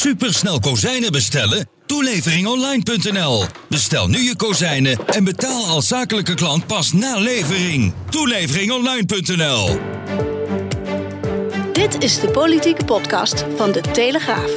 [0.00, 1.68] supersnel kozijnen bestellen?
[1.86, 3.44] Toeleveringonline.nl.
[3.68, 7.92] Bestel nu je kozijnen en betaal als zakelijke klant pas na levering.
[8.10, 9.78] Toeleveringonline.nl.
[11.72, 14.50] Dit is de politieke podcast van de Telegraaf.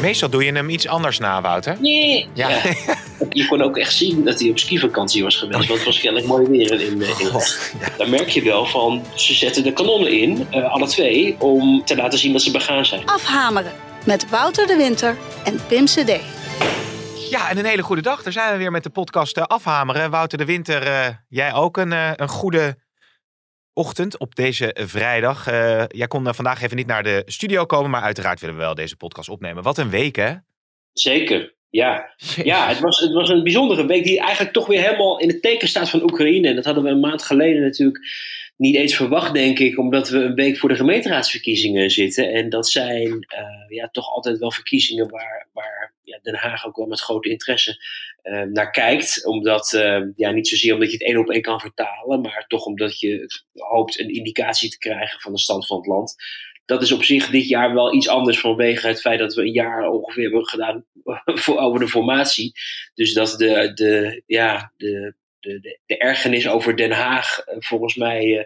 [0.00, 1.76] Meestal doe je hem iets anders na, Wouter.
[1.80, 2.26] Nee.
[2.34, 2.48] Ja.
[2.48, 2.62] Ja.
[3.30, 5.66] Je kon ook echt zien dat hij op skivakantie was geweest.
[5.66, 7.46] Want het was kennelijk mooi weer in, in, in Oh,
[7.96, 11.96] Daar merk je wel van, ze zetten de kanonnen in, eh, alle twee, om te
[11.96, 13.06] laten zien dat ze begaan zijn.
[13.06, 13.72] Afhameren
[14.06, 16.20] met Wouter de Winter en Pim CD.
[17.30, 18.22] Ja, en een hele goede dag.
[18.22, 20.10] Daar zijn we weer met de podcast eh, Afhameren.
[20.10, 22.76] Wouter de Winter, eh, jij ook een, eh, een goede
[23.72, 25.46] ochtend op deze vrijdag.
[25.46, 28.74] Eh, jij kon vandaag even niet naar de studio komen, maar uiteraard willen we wel
[28.74, 29.62] deze podcast opnemen.
[29.62, 30.34] Wat een week, hè?
[30.92, 32.14] Zeker, ja.
[32.44, 35.42] Ja, het was, het was een bijzondere week die eigenlijk toch weer helemaal in het
[35.42, 36.48] teken staat van Oekraïne.
[36.48, 37.98] En dat hadden we een maand geleden natuurlijk
[38.60, 42.32] niet eens verwacht, denk ik, omdat we een week voor de gemeenteraadsverkiezingen zitten.
[42.32, 46.76] En dat zijn eh, ja, toch altijd wel verkiezingen waar, waar ja, Den Haag ook
[46.76, 47.84] wel met grote interesse
[48.22, 49.26] eh, naar kijkt.
[49.26, 52.64] Omdat, eh, ja, niet zozeer omdat je het één op één kan vertalen, maar toch
[52.64, 56.16] omdat je hoopt een indicatie te krijgen van de stand van het land
[56.70, 59.52] dat is op zich dit jaar wel iets anders vanwege het feit dat we een
[59.52, 60.84] jaar ongeveer hebben gedaan
[61.42, 62.52] voor, over de formatie.
[62.94, 67.94] Dus dat de, de, ja, de, de, de, de ergernis over Den Haag eh, volgens
[67.94, 68.44] mij eh,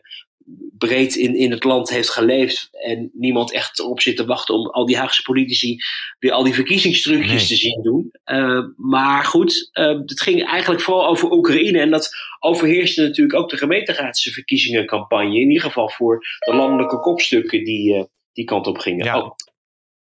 [0.79, 2.69] breed in, in het land heeft geleefd.
[2.73, 5.77] En niemand echt erop zit te wachten om al die Haagse politici
[6.19, 7.47] weer al die verkiezingstrucjes Nee.
[7.47, 8.11] te zien doen.
[8.25, 11.81] Eh, maar goed, eh, het ging eigenlijk vooral over Oekraïne.
[11.81, 15.41] En dat overheerste natuurlijk ook de gemeenteraadsverkiezingencampagne.
[15.41, 19.05] In ieder geval voor de landelijke kopstukken die die kant op gingen.
[19.05, 19.19] Ja.
[19.21, 19.31] Oh,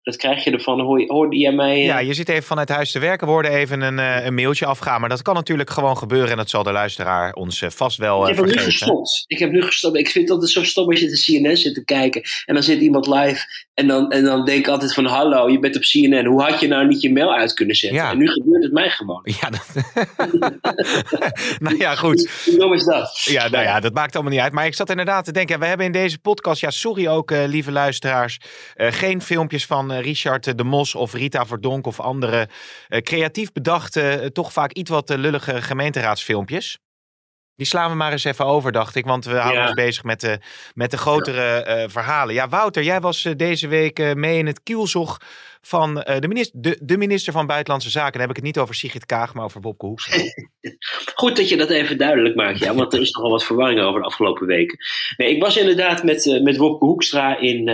[0.02, 0.80] dat krijg je ervan.
[0.80, 1.74] Hoor, hoorde jij mij?
[1.74, 3.26] eh, Ja, je zit even vanuit huis te werken.
[3.26, 5.00] We hoorden even een, eh, een mailtje afgaan.
[5.00, 6.30] Maar dat kan natuurlijk gewoon gebeuren.
[6.30, 9.24] En dat zal de luisteraar ons eh, vast wel Ik eh, heb nu gestopt.
[9.26, 9.96] Ik heb nu gestopt.
[9.96, 12.22] Ik vind het altijd zo stom als je de CNN zit te kijken.
[12.44, 13.68] En dan zit iemand live.
[13.74, 16.26] En dan, en dan denk ik altijd van hallo, je bent op CNN.
[16.26, 17.98] Hoe had je nou niet je mail uit kunnen zetten?
[17.98, 18.10] Ja.
[18.10, 19.20] En nu gebeurt het mij gewoon.
[19.40, 19.66] Ja, dat...
[21.58, 22.30] nou ja, goed.
[22.44, 23.20] Hoe dom is dat?
[23.24, 24.52] Ja, nou ja, dat maakt allemaal niet uit.
[24.52, 27.44] Maar ik zat inderdaad te denken, we hebben in deze podcast, ja, sorry ook, eh,
[27.46, 28.38] lieve luisteraars,
[28.74, 32.48] eh, geen filmpjes van eh, Richard de Mos of Rita Verdonk of andere
[32.88, 36.78] eh, creatief bedachte, eh, toch vaak iets wat lullige gemeenteraadsfilmpjes.
[37.54, 39.66] Die slaan we maar eens even over, dacht ik, want we houden Ja.
[39.66, 40.38] ons bezig met de,
[40.74, 42.34] met de grotere verhalen.
[42.34, 45.18] Ja, Wouter, jij was deze week mee in het kielzog
[45.60, 48.12] van eh, de, minister, de, de minister van Buitenlandse Zaken.
[48.12, 50.16] Dan heb ik het niet over Sigrid Kaag, maar over Bobke Hoekstra.
[51.14, 54.00] Goed dat je dat even duidelijk maakt, ja, want er is nogal wat verwarring over
[54.00, 54.78] de afgelopen weken.
[55.16, 57.68] Nee, ik was inderdaad met, eh, met Wopke Hoekstra in,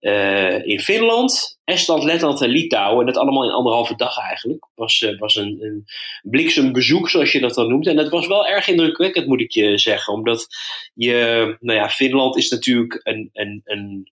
[0.00, 3.00] eh, in Finland, Estland, Letland en Litouwen.
[3.00, 4.66] En dat allemaal in anderhalve dag eigenlijk.
[4.74, 5.84] Was, was een, een
[6.22, 7.86] bliksembezoek, zoals je dat dan noemt.
[7.86, 10.12] En dat was wel erg indrukwekkend, moet ik je zeggen.
[10.12, 10.46] Omdat
[10.94, 14.08] je, nou ja, Finland is natuurlijk een, een, een,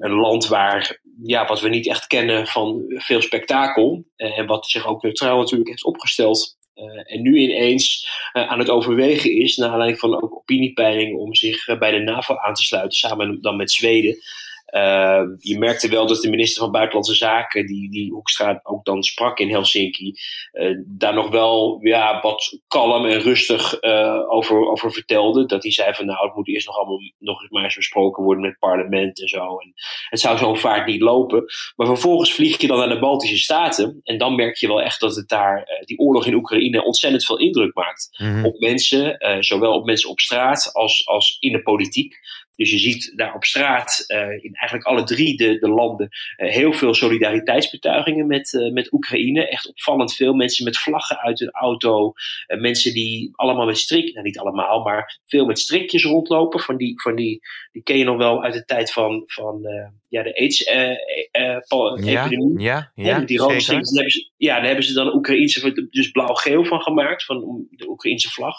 [0.00, 4.04] een, land waar, ja, wat we niet echt kennen van veel spektakel.
[4.16, 6.58] eh, En wat zich ook neutraal natuurlijk heeft opgesteld.
[6.74, 11.34] Eh, en nu ineens eh, aan het overwegen is, naar aanleiding van ook opiniepeilingen, om
[11.34, 14.18] zich bij de NAVO aan te sluiten, samen dan met Zweden.
[14.66, 19.02] Eh, je merkte wel dat de minister van Buitenlandse Zaken, die, die Hoekstra ook dan
[19.02, 20.14] sprak in Helsinki,
[20.52, 25.46] eh, daar nog wel ja, wat kalm en rustig eh, over, over vertelde.
[25.46, 28.22] Dat hij zei van nou, het moet eerst nog allemaal nog eens maar eens besproken
[28.24, 29.58] worden met het parlement en zo.
[29.58, 29.72] En
[30.08, 31.44] het zou zo'n vaart niet lopen.
[31.76, 34.00] Maar vervolgens vlieg je dan naar de Baltische Staten.
[34.02, 37.24] En dan merk je wel echt dat het daar, eh, die oorlog in Oekraïne, ontzettend
[37.24, 38.44] veel indruk maakt Mhm.
[38.44, 42.18] op mensen, zowel op mensen op straat als, als in de politiek.
[42.56, 46.50] Dus je ziet daar op straat eh, in eigenlijk alle drie de, de landen eh,
[46.50, 49.48] heel veel solidariteitsbetuigingen met, eh, met Oekraïne.
[49.48, 52.12] Echt opvallend veel mensen met vlaggen uit hun auto.
[52.46, 56.60] mensen die allemaal met strik, nou niet allemaal, maar veel met strikjes rondlopen.
[56.60, 57.40] Van die, van die,
[57.72, 59.68] die ken je nog wel uit de tijd van, van
[60.08, 62.02] ja, de AIDS-epidemie.
[62.02, 62.28] ja,
[62.58, 66.10] Ja, ja, die rode strikjes, daar hebben ze, ja, daar hebben ze dan Oekraïnse, dus
[66.10, 68.56] blauw-geel van gemaakt, van de Oekraïnse vlag.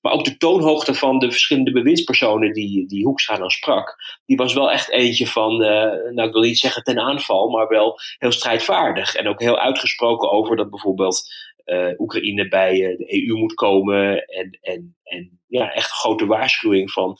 [0.00, 3.96] Maar ook de toonhoogte van de verschillende bewindspersonen die, die Hoekstra sprak,
[4.26, 7.68] die was wel echt eentje van, eh, nou ik wil niet zeggen ten aanval, maar
[7.68, 9.14] wel heel strijdvaardig.
[9.14, 11.22] En ook heel uitgesproken over dat bijvoorbeeld
[11.64, 14.26] eh, Oekraïne bij eh, de EU moet komen.
[14.26, 17.16] En, en, en ja, echt een grote waarschuwing van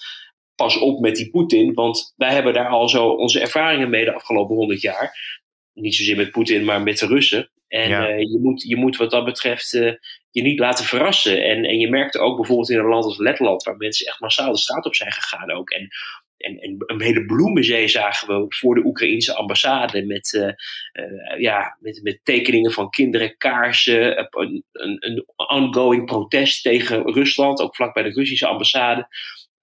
[0.54, 4.14] pas op met die Poetin, want wij hebben daar al zo onze ervaringen mee de
[4.14, 5.16] afgelopen honderd jaar.
[5.72, 7.50] Niet zozeer met Poetin, maar met de Russen.
[7.74, 8.08] En Ja.
[8.08, 9.92] eh, je, moet, je moet wat dat betreft eh,
[10.30, 11.44] je niet laten verrassen.
[11.44, 14.52] En, en je merkte ook bijvoorbeeld in een land als Letland, waar mensen echt massaal
[14.52, 15.70] de straat op zijn gegaan ook.
[15.70, 15.88] En,
[16.36, 22.00] en, en een hele bloemenzee zagen we voor de Oekraïnse ambassade met, eh, ja, met,
[22.02, 28.02] met tekeningen van kinderen, kaarsen, een, een, een ongoing protest tegen Rusland, ook vlak bij
[28.02, 29.08] de Russische ambassade.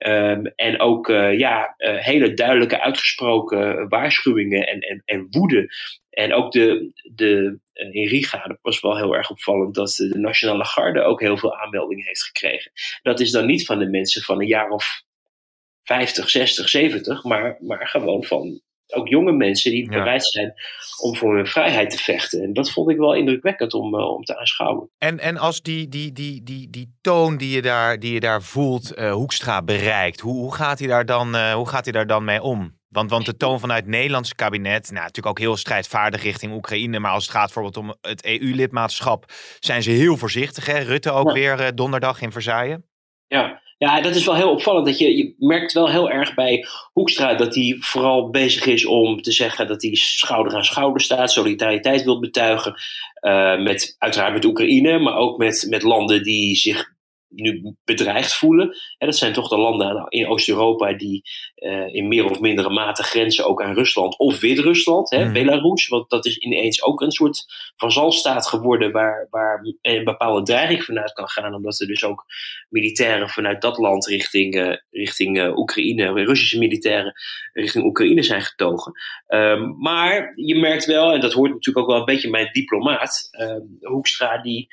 [0.01, 1.07] Ehm, en ook
[1.37, 5.73] ja, hele duidelijke uitgesproken waarschuwingen en, en, en woede.
[6.09, 10.65] En ook de, de, in Riga, dat was wel heel erg opvallend, dat de Nationale
[10.65, 12.71] Garde ook heel veel aanmeldingen heeft gekregen.
[13.01, 15.03] Dat is dan niet van de mensen van een jaar of
[15.83, 18.61] 50, 60, 70, maar, maar gewoon van
[18.93, 20.53] ook jonge mensen die bereid zijn
[21.01, 22.43] om voor hun vrijheid te vechten.
[22.43, 24.89] En dat vond ik wel indrukwekkend om, uh, om te aanschouwen.
[24.97, 28.41] En, en als die, die, die, die, die toon die je daar, die je daar
[28.41, 32.07] voelt, uh, Hoekstra bereikt, hoe, hoe, gaat hij daar dan, uh, hoe gaat hij daar
[32.07, 32.79] dan mee om?
[32.87, 36.99] Want, want de toon vanuit het Nederlandse kabinet, nou, natuurlijk ook heel strijdvaardig richting Oekraïne.
[36.99, 39.25] Maar als het gaat bijvoorbeeld om het EU-lidmaatschap,
[39.59, 40.65] zijn ze heel voorzichtig.
[40.65, 40.79] Hè?
[40.79, 42.77] Rutte ook weer donderdag in Versailles.
[43.27, 44.85] Ja, ja, dat is wel heel opvallend.
[44.85, 49.21] Dat je, je merkt wel heel erg bij Hoekstra dat hij vooral bezig is om
[49.21, 52.75] te zeggen dat hij schouder aan schouder staat, solidariteit wil betuigen.
[53.21, 56.90] Uh, met, uiteraard met Oekraïne, maar ook met, met landen die zich
[57.31, 58.67] nu bedreigd voelen.
[58.97, 61.21] En dat zijn toch de landen in Oost-Europa die
[61.55, 65.33] uh, in meer of mindere mate grenzen ook aan Rusland of Wit-Rusland, mm.
[65.33, 65.87] Belarus.
[65.87, 67.45] Want dat is ineens ook een soort
[67.75, 71.53] vazalstaat geworden waar, waar een bepaalde dreiging vanuit kan gaan.
[71.53, 72.25] Omdat er dus ook
[72.69, 77.13] militairen vanuit dat land richting, uh, richting uh, Oekraïne, Russische militairen
[77.53, 78.93] richting Oekraïne zijn getogen.
[79.27, 82.51] Um, maar je merkt wel, en dat hoort natuurlijk ook wel een beetje bij een
[82.51, 83.29] diplomaat,
[83.79, 84.67] Hoekstra die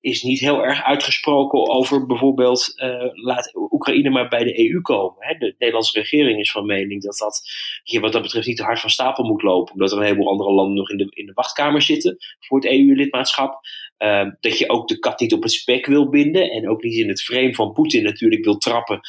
[0.00, 5.16] is niet heel erg uitgesproken over bijvoorbeeld uh, laat Oekraïne maar bij de EU komen.
[5.18, 5.34] Hè.
[5.38, 7.42] De Nederlandse regering is van mening dat dat
[7.82, 10.30] hier wat dat betreft niet te hard van stapel moet lopen, omdat er een heleboel
[10.30, 13.60] andere landen nog in de, in de wachtkamer zitten voor het EU-lidmaatschap.
[13.98, 16.94] Uh, dat je ook de kat niet op het spek wil binden en ook niet
[16.94, 19.00] in het frame van Poetin natuurlijk wil trappen.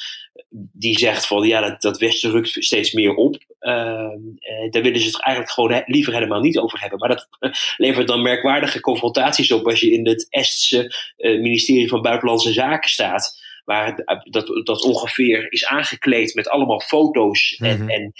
[0.74, 3.38] Die zegt van ja, dat, dat Westen rukt steeds meer op.
[3.72, 7.00] Uh, daar willen ze het eigenlijk gewoon liever helemaal niet over hebben.
[7.00, 7.28] Maar dat
[7.78, 12.90] levert dan merkwaardige confrontaties op als je in het Estse uh, ministerie van Buitenlandse Zaken
[12.90, 17.90] staat waar dat, dat ongeveer is aangekleed met allemaal foto's en, mm -hmm.
[17.90, 18.14] en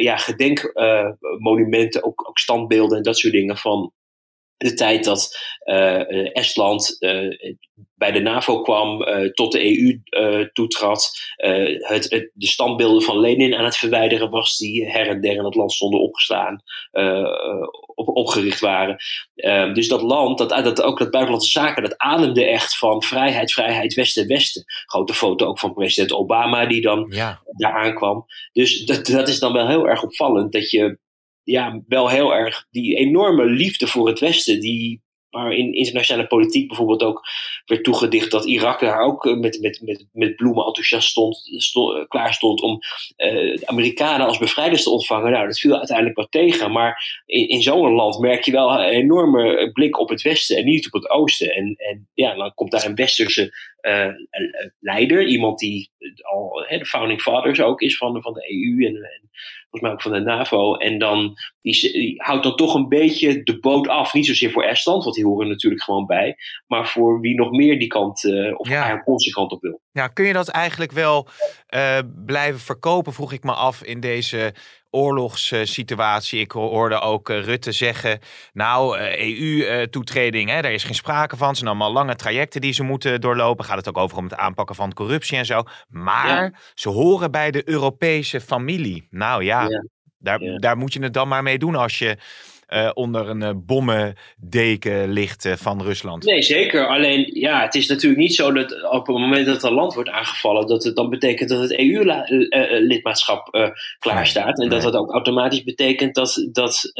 [0.00, 3.92] ja, gedenkmonumenten, ook, ook standbeelden en dat soort dingen van
[4.62, 7.36] de tijd dat uh, Estland uh,
[7.94, 10.00] bij de NAVO kwam, uh, tot de EU
[10.52, 15.32] toetrad, het, het, de standbeelden van Lenin aan het verwijderen was, die her en der
[15.32, 16.62] in het land stonden opgestaan,
[17.94, 18.96] op, opgericht waren.
[19.34, 23.52] Ehm, dus dat land, dat, dat, ook dat buitenlandse zaken, dat ademde echt van vrijheid,
[23.52, 24.64] vrijheid, Westen, Westen.
[24.86, 27.42] Grote foto ook van president Obama die dan ja.
[27.56, 28.24] daar aankwam.
[28.52, 30.98] Dus dat, dat is dan wel heel erg opvallend dat je
[31.44, 35.02] ja, wel heel erg die enorme liefde voor het Westen, die
[35.32, 37.22] waar in internationale politiek bijvoorbeeld ook
[37.64, 41.42] werd toegedicht dat Irak daar ook eh, met, met, met, met bloemen enthousiast stond,
[41.74, 42.78] eh, klaar stond om
[43.16, 45.32] uh, Amerikanen als bevrijders te ontvangen.
[45.32, 46.72] Nou, dat viel uiteindelijk wat tegen.
[46.72, 50.64] Maar in, in zo'n land merk je wel een enorme blik op het Westen en
[50.64, 51.54] niet op het Oosten.
[51.54, 53.71] En, en ja, dan komt daar een Westerse
[54.78, 55.90] leider, iemand die
[56.22, 59.30] al de founding fathers ook is van, van de EU en, en
[59.72, 60.74] volgens mij ook van de NAVO.
[60.74, 64.12] En dan, die, die, houdt dan toch een beetje de boot af.
[64.12, 66.36] Niet zozeer voor Estland, want die horen natuurlijk gewoon bij.
[66.66, 69.02] Maar voor wie nog meer die kant, uh, of ja.
[69.04, 69.80] onze kant op wil.
[69.92, 71.28] Ja, kun je dat eigenlijk wel
[71.74, 74.54] uh, blijven verkopen, vroeg ik me af, in deze
[74.92, 76.40] oorlogssituatie.
[76.40, 78.18] Ik hoorde ook uh, Rutte zeggen,
[78.52, 81.48] nou, EU-toetreding, e daar is geen sprake van.
[81.48, 83.64] Het zijn allemaal lange trajecten die ze moeten doorlopen.
[83.64, 85.62] Gaat het ook over om het aanpakken van corruptie en zo.
[85.88, 86.52] Maar ja.
[86.74, 89.06] ze horen bij de Europese familie.
[89.10, 89.84] Nou ja, ja.
[90.18, 92.18] Daar, daar moet je het dan maar mee doen als je
[92.72, 96.24] uh, onder een uh, bommendeken ligt uh, van Rusland.
[96.24, 96.86] Nee, zeker.
[96.86, 100.10] Alleen, ja, het is natuurlijk niet zo dat op het moment dat een land wordt
[100.10, 104.60] aangevallen, dat het dan betekent dat het EU-lidmaatschap klaar staat.
[104.60, 104.80] En nee.
[104.80, 106.92] dat dat ook automatisch betekent dat, dat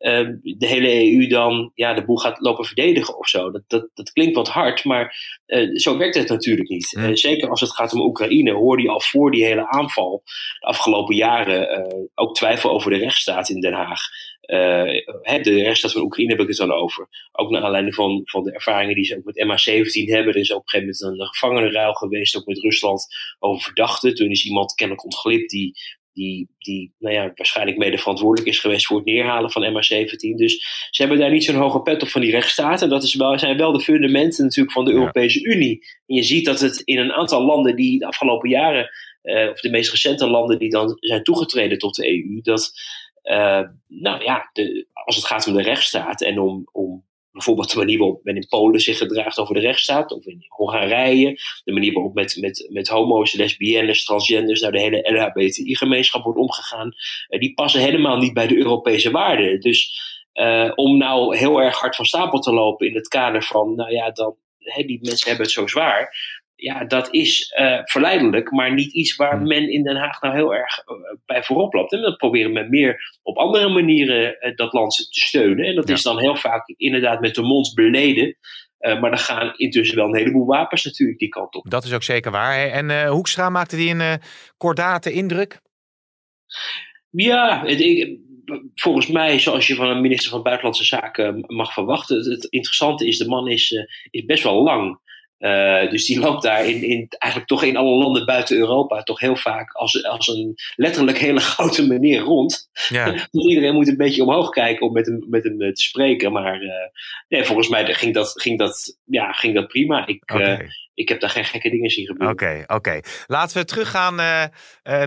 [0.00, 3.50] uh, de hele EU dan ja, de boel gaat lopen verdedigen of zo.
[3.50, 6.92] Dat, dat, dat klinkt wat hard, maar uh, zo werkt het natuurlijk niet.
[6.92, 10.22] Uh, zeker als het gaat om Oekraïne, hoorde je al voor die hele aanval
[10.60, 14.00] de afgelopen jaren ook twijfel over de rechtsstaat in Den Haag.
[15.22, 17.08] Hè, de rechtsstaat van Oekraïne heb ik het dan over.
[17.32, 20.34] Ook naar aanleiding van, van de ervaringen die ze ook met MH17 hebben.
[20.34, 23.06] Er is op een gegeven moment een gevangenenruil geweest, ook met Rusland,
[23.38, 24.14] over verdachten.
[24.14, 25.76] Toen is iemand kennelijk ontglipt die
[26.18, 30.34] die, die nou ja, waarschijnlijk mede verantwoordelijk is geweest voor het neerhalen van MH17.
[30.36, 30.52] Dus
[30.90, 32.82] ze hebben daar niet zo'n hoge pet op van die rechtsstaat.
[32.82, 35.86] En dat is wel, zijn wel de fundamenten natuurlijk van de Europese Unie.
[36.06, 38.90] En je ziet dat het in een aantal landen die de afgelopen jaren,
[39.22, 42.72] uh, of de meest recente landen die dan zijn toegetreden tot de EU, dat,
[43.86, 44.50] nou ja,
[44.92, 47.06] als het gaat om de rechtsstaat en om, om
[47.38, 51.40] bijvoorbeeld de manier waarop men in Polen zich gedraagt over de rechtsstaat, of in Hongarije,
[51.64, 56.92] de manier waarop met, met, met homo's, lesbiennes, transgenders, nou de hele LHBTI-gemeenschap wordt omgegaan,
[57.28, 59.60] uh, die passen helemaal niet bij de Europese waarden.
[59.60, 60.00] Dus
[60.34, 63.92] uh, om nou heel erg hard van stapel te lopen in het kader van, nou
[63.92, 64.36] ja, dan,
[64.76, 66.16] die mensen hebben het zo zwaar.
[66.60, 69.46] Ja, dat is uh, verleidelijk, maar niet iets waar Hmm.
[69.46, 70.94] men in Den Haag nou heel erg uh,
[71.26, 71.92] bij voorop loopt.
[71.92, 75.66] En dan proberen men meer op andere manieren uh, dat land te steunen.
[75.66, 75.94] En dat Ja.
[75.94, 78.36] is dan heel vaak inderdaad met de mond beleden.
[78.78, 81.70] Maar dan gaan intussen wel een heleboel wapens natuurlijk die kant op.
[81.70, 82.54] Dat is ook zeker waar.
[82.54, 82.66] hè.
[82.66, 84.20] En Hoekstra maakte die een
[84.56, 85.60] kordate indruk?
[87.10, 88.18] Ja, het, ik,
[88.74, 93.06] volgens mij, zoals je van een minister van Buitenlandse Zaken mag verwachten, het, het interessante
[93.06, 95.00] is, de man is, is best wel lang.
[95.38, 99.20] Uh, dus die loopt daar in, in, eigenlijk toch in alle landen buiten Europa toch
[99.20, 102.68] heel vaak als, als een letterlijk hele grote meneer rond.
[102.88, 103.14] Ja.
[103.30, 106.32] Iedereen moet een beetje omhoog kijken om met hem, met hem te spreken.
[106.32, 106.70] Maar uh,
[107.28, 110.06] nee, volgens mij ging dat, ging dat, ja, ging dat prima.
[110.06, 110.60] Ik, okay.
[110.60, 112.34] uh, ik heb daar geen gekke dingen zien gebeuren.
[112.34, 112.74] Oké, okay, oké.
[112.74, 113.02] Okay.
[113.26, 114.14] Laten we teruggaan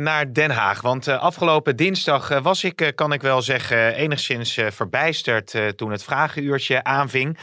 [0.03, 0.81] naar Den Haag.
[0.81, 7.37] Want afgelopen dinsdag was ik, kan ik wel zeggen, enigszins verbijsterd toen het vragenuurtje aanving.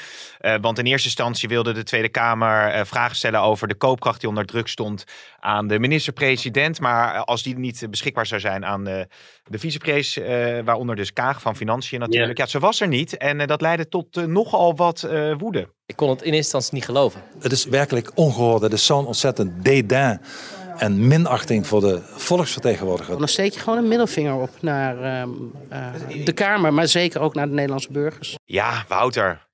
[0.60, 4.44] want in eerste instantie wilde de Tweede Kamer vragen stellen over de koopkracht die onder
[4.44, 5.04] druk stond
[5.40, 6.80] aan de minister-president.
[6.80, 9.06] Maar als die niet beschikbaar zou zijn aan de,
[9.44, 12.38] de vicepresident, waaronder dus Kaag van Financiën natuurlijk.
[12.38, 13.16] Ja, ja zo was er niet.
[13.16, 15.08] En dat leidde tot nogal wat
[15.38, 15.68] woede.
[15.86, 17.22] Ik kon het in eerste instantie niet geloven.
[17.38, 18.62] Het is werkelijk ongehoord.
[18.62, 20.20] Het is zo'n ontzettend dédain
[20.76, 23.18] en minachting voor de volksvertegenwoordiger.
[23.18, 25.34] Dan steek je gewoon een middelvinger op naar uh,
[25.72, 28.34] uh, de Kamer, maar zeker ook naar de Nederlandse burgers.
[28.44, 29.46] Ja, Wouter.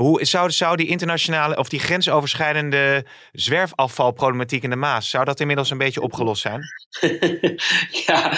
[0.00, 5.70] Hoe zou, zou die internationale of die grensoverschrijdende zwerfafvalproblematiek in de Maas, zou dat inmiddels
[5.70, 6.60] een beetje opgelost zijn?
[8.06, 8.32] ja,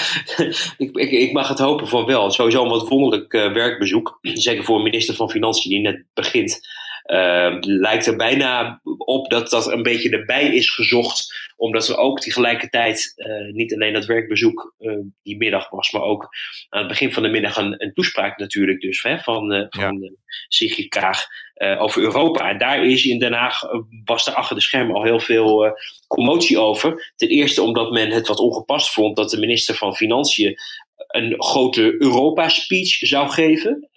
[0.76, 2.30] ik, ik, ik, mag het hopen van wel.
[2.30, 4.18] Sowieso een wat wonderlijk uh, werkbezoek.
[4.22, 6.60] Zeker voor een minister van Financiën die net begint.
[7.12, 11.46] Uh, lijkt er bijna op dat dat een beetje erbij is gezocht.
[11.56, 16.28] Omdat er ook tegelijkertijd uh, niet alleen dat werkbezoek uh, die middag was, maar ook
[16.68, 20.00] aan het begin van de middag een, een toespraak natuurlijk dus hè, van, uh, van
[20.00, 20.10] ja.
[20.48, 21.26] Sigrid Kaag
[21.78, 22.50] over Europa.
[22.50, 23.60] En daar is in Den Haag,
[24.04, 27.12] was er achter de schermen al heel veel commotie over.
[27.16, 30.54] Ten eerste omdat men het wat ongepast vond dat de minister van Financiën
[31.08, 33.88] een grote Europa-speech zou geven.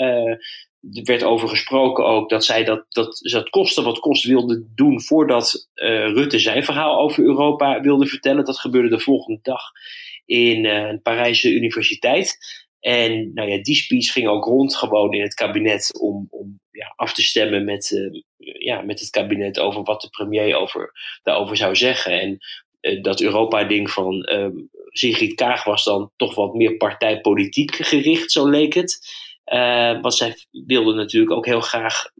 [0.81, 5.01] Er werd over gesproken ook dat zij dat, dat, dat kosten wat kost wilde doen
[5.01, 8.45] voordat uh, Rutte zijn verhaal over Europa wilde vertellen.
[8.45, 9.61] Dat gebeurde de volgende dag
[10.25, 12.37] in uh, een Parijse universiteit.
[12.79, 16.93] En nou ja, die speech ging ook rond gewoon in het kabinet om, om ja,
[16.95, 20.91] af te stemmen met, uh, ja, met het kabinet over wat de premier over,
[21.23, 22.19] daarover zou zeggen.
[22.21, 22.37] En
[23.01, 24.29] dat Europa-ding van
[24.89, 28.99] Sigrid Kaag was dan toch wat meer partijpolitiek gericht, zo leek het.
[29.45, 32.11] Uh, want zij wilde natuurlijk ook heel graag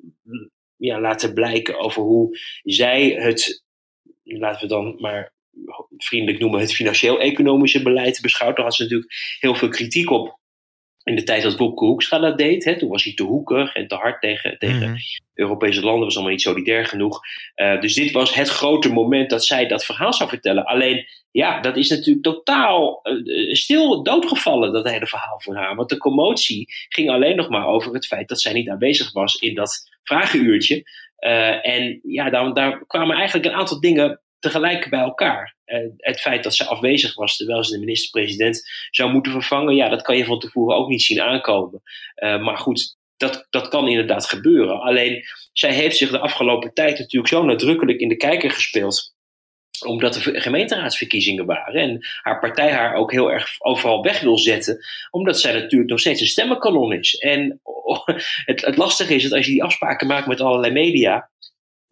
[0.75, 3.63] ja, laten blijken over hoe zij het,
[4.23, 5.33] laten we dan maar
[5.97, 8.55] vriendelijk noemen, het financieel-economische beleid beschouwt.
[8.55, 10.39] Daar had ze natuurlijk heel veel kritiek op
[11.03, 12.63] in de tijd dat Wopke Hoekstra dat deed.
[12.63, 14.97] Hè, toen was hij te hoekig en te hard tegen, tegen mm-hmm.
[15.33, 17.19] Europese landen, was allemaal niet solidair genoeg.
[17.55, 20.65] Uh, dus dit was het grote moment dat zij dat verhaal zou vertellen.
[20.65, 25.75] Alleen, ja, dat is natuurlijk totaal uh, stil doodgevallen, dat hele verhaal voor haar.
[25.75, 29.35] Want de commotie ging alleen nog maar over het feit dat zij niet aanwezig was
[29.35, 30.83] in dat vragenuurtje.
[31.19, 35.55] Uh, en ja, daar, daar kwamen eigenlijk een aantal dingen tegelijk bij elkaar.
[35.65, 39.89] Uh, het feit dat ze afwezig was terwijl ze de minister-president zou moeten vervangen, ja,
[39.89, 41.81] dat kan je van tevoren ook niet zien aankomen.
[42.15, 44.79] Uh, maar goed, dat, dat kan inderdaad gebeuren.
[44.79, 49.13] Alleen, zij heeft zich de afgelopen tijd natuurlijk zo nadrukkelijk in de kijker gespeeld
[49.85, 54.85] omdat er gemeenteraadsverkiezingen waren en haar partij haar ook heel erg overal weg wil zetten,
[55.09, 57.15] omdat zij natuurlijk nog steeds een stemmenkanon is.
[57.15, 57.61] En
[58.45, 61.29] het, het lastige is dat als je die afspraken maakt met allerlei media,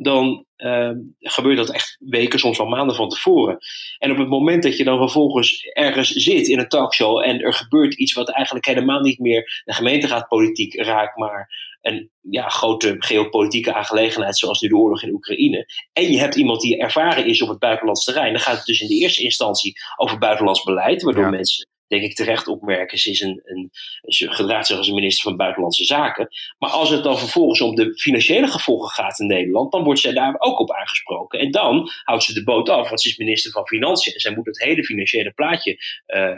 [0.01, 3.57] dan uh, gebeurt dat echt weken, soms wel maanden van tevoren.
[3.97, 7.53] En op het moment dat je dan vervolgens ergens zit in een talkshow en er
[7.53, 11.49] gebeurt iets wat eigenlijk helemaal niet meer de gemeenteraadpolitiek raakt, maar
[11.81, 15.65] een ja, grote geopolitieke aangelegenheid zoals nu de oorlog in Oekraïne.
[15.93, 18.33] En je hebt iemand die ervaren is op het buitenlands terrein.
[18.33, 21.29] Dan gaat het dus in de eerste instantie over buitenlands beleid, waardoor ja.
[21.29, 22.97] mensen denk ik terecht opmerken.
[22.97, 23.69] Ze, is een, een,
[24.01, 26.29] ze gedraagt zich als een minister van Buitenlandse Zaken.
[26.57, 30.13] Maar als het dan vervolgens om de financiële gevolgen gaat in Nederland, dan wordt zij
[30.13, 31.39] daar ook op aangesproken.
[31.39, 34.13] En dan houdt ze de boot af, want ze is minister van Financiën.
[34.13, 35.77] En zij moet het hele financiële plaatje
[36.07, 36.35] uh, uh,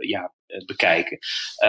[0.00, 1.18] ja, uh, bekijken.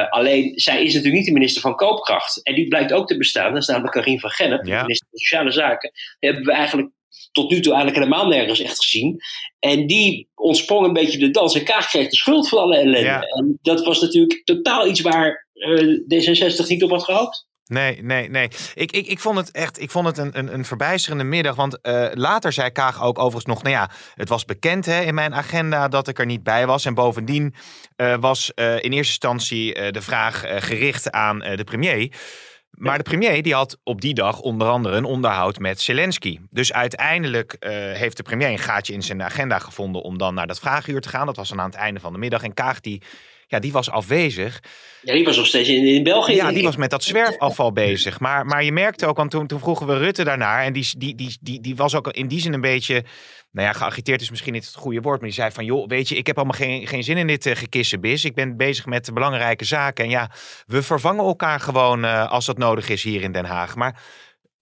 [0.09, 2.43] alleen, zij is natuurlijk niet de minister van Koopkracht.
[2.43, 3.53] En die blijkt ook te bestaan.
[3.53, 4.77] Dat is namelijk Karin van Gennep, ja.
[4.77, 5.91] de minister van Sociale Zaken.
[6.19, 6.91] Die hebben we eigenlijk
[7.31, 9.21] tot nu toe eigenlijk helemaal nergens echt gezien.
[9.59, 11.55] En die ontsprong een beetje de dans.
[11.55, 12.99] En Kaag kreeg de schuld van alle ellende.
[12.99, 13.21] Ja.
[13.21, 17.47] En dat was natuurlijk totaal iets waar uh, D66 niet op had gehoopt.
[17.65, 18.47] Nee, nee, nee.
[18.73, 21.55] Ik, ik, ik vond het echt ik vond het een, een, een verbijsterende middag.
[21.55, 23.63] Want uh, later zei Kaag ook overigens nog...
[23.63, 26.85] Nou ja, het was bekend hè, in mijn agenda dat ik er niet bij was.
[26.85, 27.55] En bovendien
[27.97, 32.11] uh, was in eerste instantie de vraag gericht aan de premier...
[32.77, 36.39] Maar de premier die had op die dag onder andere een onderhoud met Zelensky.
[36.49, 40.47] Dus uiteindelijk uh, heeft de premier een gaatje in zijn agenda gevonden om dan naar
[40.47, 41.25] dat vragenuur te gaan.
[41.25, 42.43] Dat was dan aan het einde van de middag.
[42.43, 43.01] En Kaag die,
[43.47, 44.59] ja, die was afwezig.
[45.01, 46.33] Ja, die was nog steeds in, in België.
[46.33, 48.19] Ja, die was met dat zwerfafval bezig.
[48.19, 50.63] Maar, maar je merkte ook, want toen, toen vroegen we Rutte daarnaar.
[50.63, 53.03] En die, die, die, die, die was ook in die zin een beetje
[53.53, 56.09] nou ja, geagiteerd is misschien niet het goede woord, maar die zei van, joh, weet
[56.09, 58.25] je, ik heb allemaal geen, geen zin in dit uh, gekissenbis.
[58.25, 60.03] Ik ben bezig met belangrijke zaken.
[60.03, 60.31] En ja,
[60.65, 63.75] we vervangen elkaar gewoon uh, als dat nodig is hier in Den Haag.
[63.75, 64.03] Maar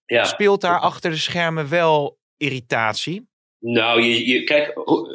[0.06, 0.24] ja.
[0.24, 3.30] speelt daar achter de schermen wel irritatie?
[3.58, 4.72] Nou, je, je, kijk,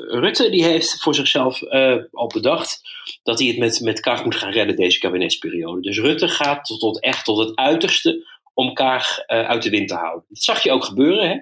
[0.08, 2.82] Rutte die heeft voor zichzelf uh, al bedacht
[3.24, 5.82] dat hij het met, met Kaag moet gaan redden deze kabinetsperiode.
[5.82, 9.96] Dus Rutte gaat tot, tot echt tot het uiterste om Kaag uit de wind te
[9.96, 10.26] houden.
[10.30, 11.30] Dat zag je ook gebeuren.
[11.30, 11.38] Hè?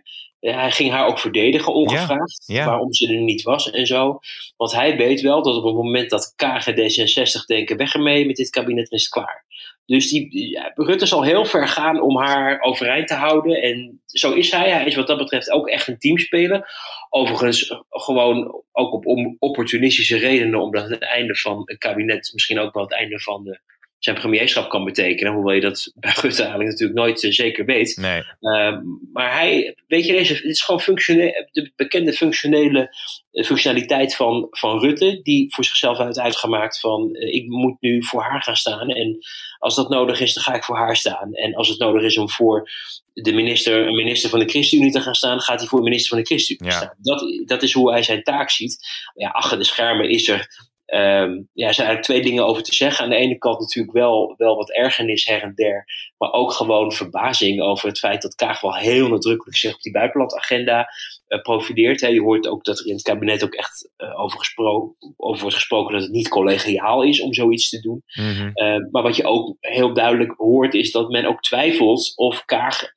[0.52, 4.20] Hij ging haar ook verdedigen, ongevraagd, waarom ze er niet was en zo.
[4.58, 8.36] Want hij weet wel dat op het moment dat KG D66 denken, weg ermee met
[8.36, 9.46] dit kabinet, is het klaar.
[9.86, 13.62] Dus die, ja, Rutte zal heel ver gaan om haar overeind te houden.
[13.62, 14.70] En zo is hij.
[14.70, 16.70] Hij is wat dat betreft ook echt een teamspeler.
[17.10, 22.84] Overigens gewoon ook op opportunistische redenen, omdat het einde van het kabinet misschien ook wel
[22.84, 23.60] het einde van de
[24.06, 25.34] zijn premierschap kan betekenen.
[25.34, 27.98] Hoewel je dat bij Rutte eigenlijk natuurlijk nooit uh, zeker weet.
[27.98, 28.24] Nee.
[28.42, 28.78] Uh,
[29.14, 32.96] maar hij, weet je, deze, dit is gewoon functionele, de bekende functionele
[33.32, 35.20] uh, functionaliteit van, van Rutte.
[35.24, 38.90] Die voor zichzelf heeft uitgemaakt van uh, ik moet nu voor haar gaan staan.
[38.90, 39.18] En
[39.60, 41.34] als dat nodig is, dan ga ik voor haar staan.
[41.34, 42.70] En als het nodig is om voor
[43.14, 46.10] de minister, een minister van de ChristenUnie te gaan staan, gaat hij voor een minister
[46.10, 46.78] van de ChristenUnie ja.
[46.78, 46.96] staan.
[46.98, 48.78] Dat, dat is hoe hij zijn taak ziet.
[49.16, 52.76] Ja, achter de schermen is er Um, ja, er zijn eigenlijk twee dingen over te
[52.76, 53.04] zeggen.
[53.04, 55.86] Aan de ene kant natuurlijk wel, wel wat ergernis her en der.
[56.18, 59.92] Maar ook gewoon verbazing over het feit dat Kaag wel heel nadrukkelijk zich op die
[59.92, 60.90] buitenlandagenda
[61.28, 62.02] uh, profileert.
[62.02, 62.08] Hè.
[62.08, 65.56] Je hoort ook dat er in het kabinet ook echt uh, over, gespro over wordt
[65.56, 68.04] gesproken dat het niet collegiaal is om zoiets te doen.
[68.14, 68.52] Mm -hmm.
[68.54, 72.92] uh, maar wat je ook heel duidelijk hoort is dat men ook twijfelt of Kaag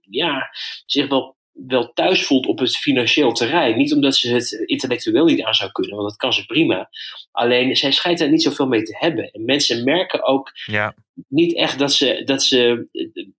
[0.00, 0.48] ja,
[0.86, 1.35] zich wel
[1.66, 3.76] wel thuis voelt op het financieel terrein.
[3.76, 6.88] Niet omdat ze het intellectueel niet aan zou kunnen, want dat kan ze prima.
[7.30, 9.30] Alleen zij schijnt daar niet zoveel mee te hebben.
[9.30, 10.94] En mensen merken ook ja.
[11.28, 12.86] niet echt dat ze, dat ze,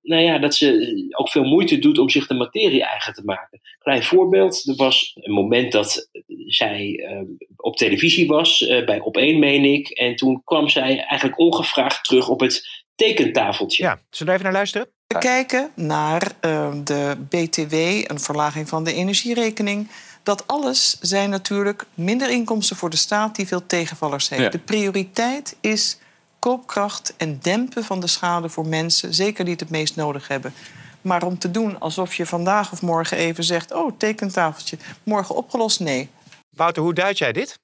[0.01, 3.59] nou ja, dat ze ook veel moeite doet om zich de materie eigen te maken.
[3.79, 6.09] Klein voorbeeld, er was een moment dat
[6.45, 7.21] zij uh,
[7.55, 9.89] op televisie was, uh, bij Op 1 meen ik.
[9.89, 13.83] En toen kwam zij eigenlijk ongevraagd terug op het tekentafeltje.
[13.83, 14.95] Ja, zullen we even naar luisteren?
[15.07, 17.73] We kijken naar uh, de BTW,
[18.11, 19.87] een verlaging van de energierekening.
[20.23, 24.41] Dat alles zijn natuurlijk minder inkomsten voor de staat die veel tegenvallers heeft.
[24.41, 24.49] Ja.
[24.49, 25.99] De prioriteit is
[26.39, 30.53] koopkracht en dempen van de schade voor mensen, zeker die het het meest nodig hebben.
[31.01, 35.79] Maar om te doen alsof je vandaag of morgen even zegt: Oh, tekentafeltje, morgen opgelost,
[35.79, 36.09] nee.
[36.49, 37.59] Wouter, hoe duid jij dit?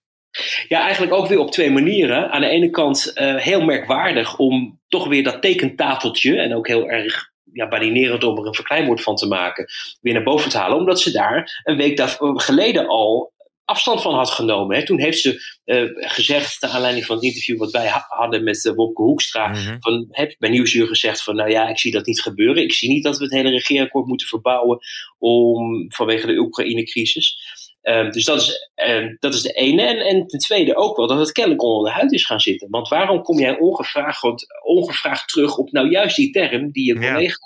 [0.67, 2.32] Ja, eigenlijk ook weer op twee manieren.
[2.32, 6.89] Aan de ene kant uh, heel merkwaardig om toch weer dat tekentafeltje, en ook heel
[6.89, 9.65] erg ja, badinerend om er een verkleinwoord van te maken,
[10.01, 10.77] weer naar boven te halen.
[10.77, 13.33] Omdat ze daar een week daar, geleden al
[13.65, 14.75] afstand van had genomen.
[14.75, 14.85] Hè.
[14.85, 18.65] Toen heeft ze uh, gezegd, naar aanleiding van het interview wat wij ha hadden met
[18.65, 19.77] uh, Wopke Hoekstra, mm -hmm.
[19.79, 22.63] van, heb bij Nieuwsuur gezegd van, nou ja, ik zie dat niet gebeuren.
[22.63, 24.79] Ik zie niet dat we het hele regeerakkoord moeten verbouwen
[25.19, 27.52] om, vanwege de Oekraïne-crisis.
[27.83, 29.81] Um, dus dat is, um, dat is de ene.
[29.81, 32.69] En, en ten tweede ook wel dat het kennelijk onder de huid is gaan zitten.
[32.69, 34.23] Want waarom kom jij ongevraagd,
[34.63, 37.37] ongevraagd terug op nou juist die term die je collega,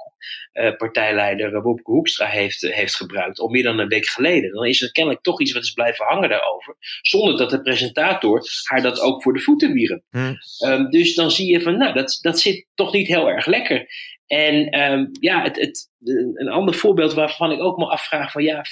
[0.52, 0.63] ja.
[0.63, 4.52] uh, partijleider Wopke Hoekstra heeft, uh, heeft gebruikt, al meer dan een week geleden?
[4.52, 6.76] Dan is er kennelijk toch iets wat is blijven hangen daarover.
[7.02, 10.04] Zonder dat de presentator haar dat ook voor de voeten wierp.
[10.10, 10.38] Hmm.
[10.65, 13.88] Um, dus dan zie je van, nou, dat, dat zit toch niet heel erg lekker.
[14.28, 15.90] En um, ja, het, het,
[16.34, 18.63] een ander voorbeeld waarvan ik ook me afvraag van ja,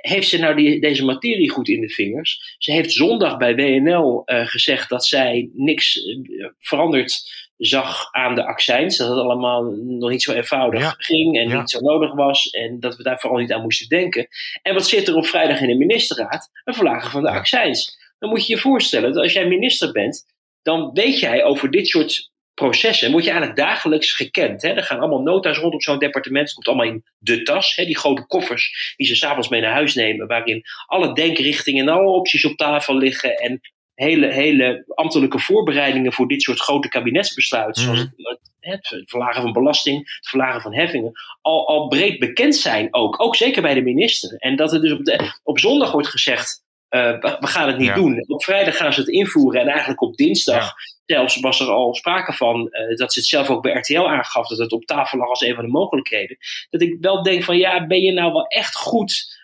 [0.00, 2.56] heeft ze nou die, deze materie goed in de vingers?
[2.58, 7.22] Ze heeft zondag bij WNL uh, gezegd dat zij niks uh, veranderd
[7.56, 8.96] zag aan de accijns.
[8.96, 10.94] Dat het allemaal nog niet zo eenvoudig ja.
[10.96, 11.58] ging en ja.
[11.58, 12.50] niet zo nodig was.
[12.50, 14.28] En dat we daar vooral niet aan moesten denken.
[14.62, 16.50] En wat zit er op vrijdag in de ministerraad?
[16.64, 17.36] Een verlaging van de ja.
[17.36, 17.98] accijns.
[18.18, 20.24] Dan moet je je voorstellen dat als jij minister bent,
[20.62, 22.29] dan weet jij over dit soort
[22.60, 24.62] processen word je eigenlijk dagelijks gekend.
[24.62, 24.68] Hè?
[24.68, 26.46] Er gaan allemaal nota's rond op zo'n departement.
[26.46, 27.76] Het komt allemaal in de tas.
[27.76, 27.84] Hè?
[27.84, 30.26] Die grote koffers die ze s'avonds mee naar huis nemen.
[30.26, 33.36] Waarin alle denkrichtingen en alle opties op tafel liggen.
[33.36, 33.60] En
[33.94, 37.82] hele, hele ambtelijke voorbereidingen voor dit soort grote kabinetsbesluiten.
[37.82, 37.88] Mm.
[37.88, 41.12] Zoals het, het, verlagen van belasting, het verlagen van heffingen.
[41.40, 43.22] Al, al breed bekend zijn ook.
[43.22, 44.36] Ook zeker bij de minister.
[44.38, 46.68] En dat er dus op, de, op zondag wordt gezegd.
[46.90, 47.94] Uh, we gaan het niet ja.
[47.94, 48.24] doen.
[48.26, 50.74] Op vrijdag gaan ze het invoeren en eigenlijk op dinsdag ja.
[51.10, 54.48] Zelfs was er al sprake van uh, dat ze het zelf ook bij RTL aangaf
[54.48, 56.36] dat het op tafel lag als een van de mogelijkheden.
[56.70, 59.38] Dat ik wel denk van ja, ben je nou wel echt goed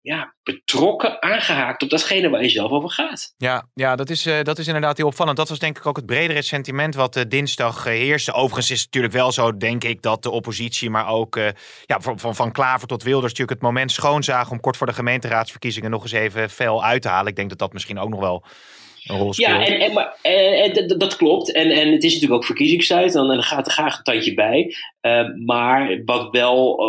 [0.00, 3.34] ja, betrokken, aangehaakt op datgene waar je zelf over gaat.
[3.36, 5.36] Ja, ja dat, is, uh, dat is inderdaad heel opvallend.
[5.36, 8.32] Dat was denk ik ook het bredere sentiment wat uh, dinsdag uh, heerste.
[8.32, 11.36] Overigens is het natuurlijk wel zo, denk ik, dat de oppositie, maar ook
[11.84, 14.92] ja, van, van, van Klaver tot Wilders natuurlijk het moment schoonzagen om kort voor de
[14.92, 17.30] gemeenteraadsverkiezingen nog eens even fel uit te halen.
[17.30, 18.44] Ik denk dat dat misschien ook nog wel
[19.30, 21.52] ja, en, en, maar, en, dat klopt.
[21.52, 23.12] En, en het is natuurlijk ook verkiezingstijd.
[23.12, 24.74] Dan, dan gaat er graag een tandje bij.
[25.08, 26.80] Uh, maar wat wel,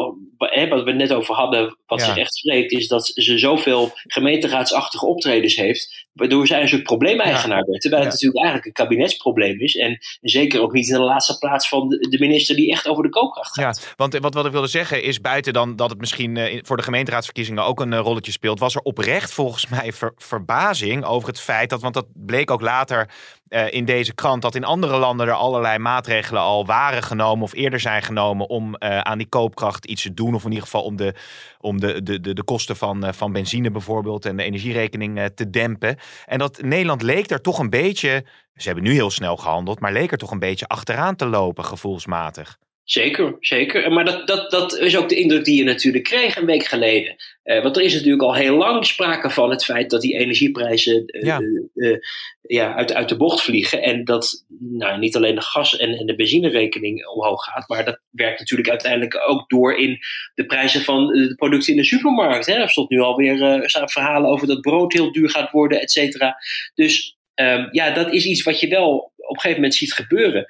[0.55, 5.05] uh, wat we net over hadden, wat zich echt spreekt, is dat ze zoveel gemeenteraadsachtige
[5.05, 6.07] optredens heeft.
[6.13, 7.81] Waardoor zij een soort probleemeigenaar werd.
[7.81, 9.75] Terwijl het natuurlijk eigenlijk een kabinetsprobleem is.
[9.75, 13.09] En zeker ook niet in de laatste plaats van de, minister die echt over de
[13.09, 13.79] koopkracht gaat.
[13.81, 16.77] Ja, want wat, wat ik wilde zeggen is, buiten dan dat het misschien uh, voor
[16.77, 21.39] de gemeenteraadsverkiezingen ook een rolletje speelt, was er oprecht volgens mij ver, verbazing over het
[21.39, 23.09] feit dat, want dat bleek ook later
[23.49, 27.53] uh, in deze krant dat in andere landen er allerlei maatregelen al waren genomen of
[27.53, 30.35] eerder zijn genomen om uh, aan die koopkracht iets te doen.
[30.35, 31.13] Of in ieder geval om de,
[31.59, 35.49] om de, de, de, de kosten van, uh, van benzine bijvoorbeeld en de energierekening te
[35.49, 35.97] dempen.
[36.25, 39.91] En dat Nederland leek daar toch een beetje, ze hebben nu heel snel gehandeld, maar
[39.91, 42.57] leek er toch een beetje achteraan te lopen gevoelsmatig.
[42.91, 43.91] Zeker, zeker.
[43.91, 47.15] Maar dat, dat, dat is ook de indruk die je natuurlijk kreeg een week geleden.
[47.43, 51.03] Uh, want er is natuurlijk al heel lang sprake van het feit dat die energieprijzen
[51.05, 51.39] uh, ja.
[51.75, 51.97] Uh,
[52.41, 53.81] ja, uit, uit de bocht vliegen.
[53.81, 57.99] En dat nou, niet alleen de gas- en, en de benzinerekening omhoog gaat, maar dat
[58.09, 59.99] werkt natuurlijk uiteindelijk ook door in
[60.33, 62.45] de prijzen van de producten in de supermarkt.
[62.45, 62.53] Hè.
[62.53, 66.37] Er stond nu alweer verhalen over dat brood heel duur gaat worden, et cetera.
[66.73, 70.45] Dus um, ja, dat is iets wat je wel op een gegeven moment ziet gebeuren.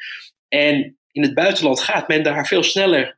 [0.47, 3.17] En in het buitenland gaat men daar veel sneller,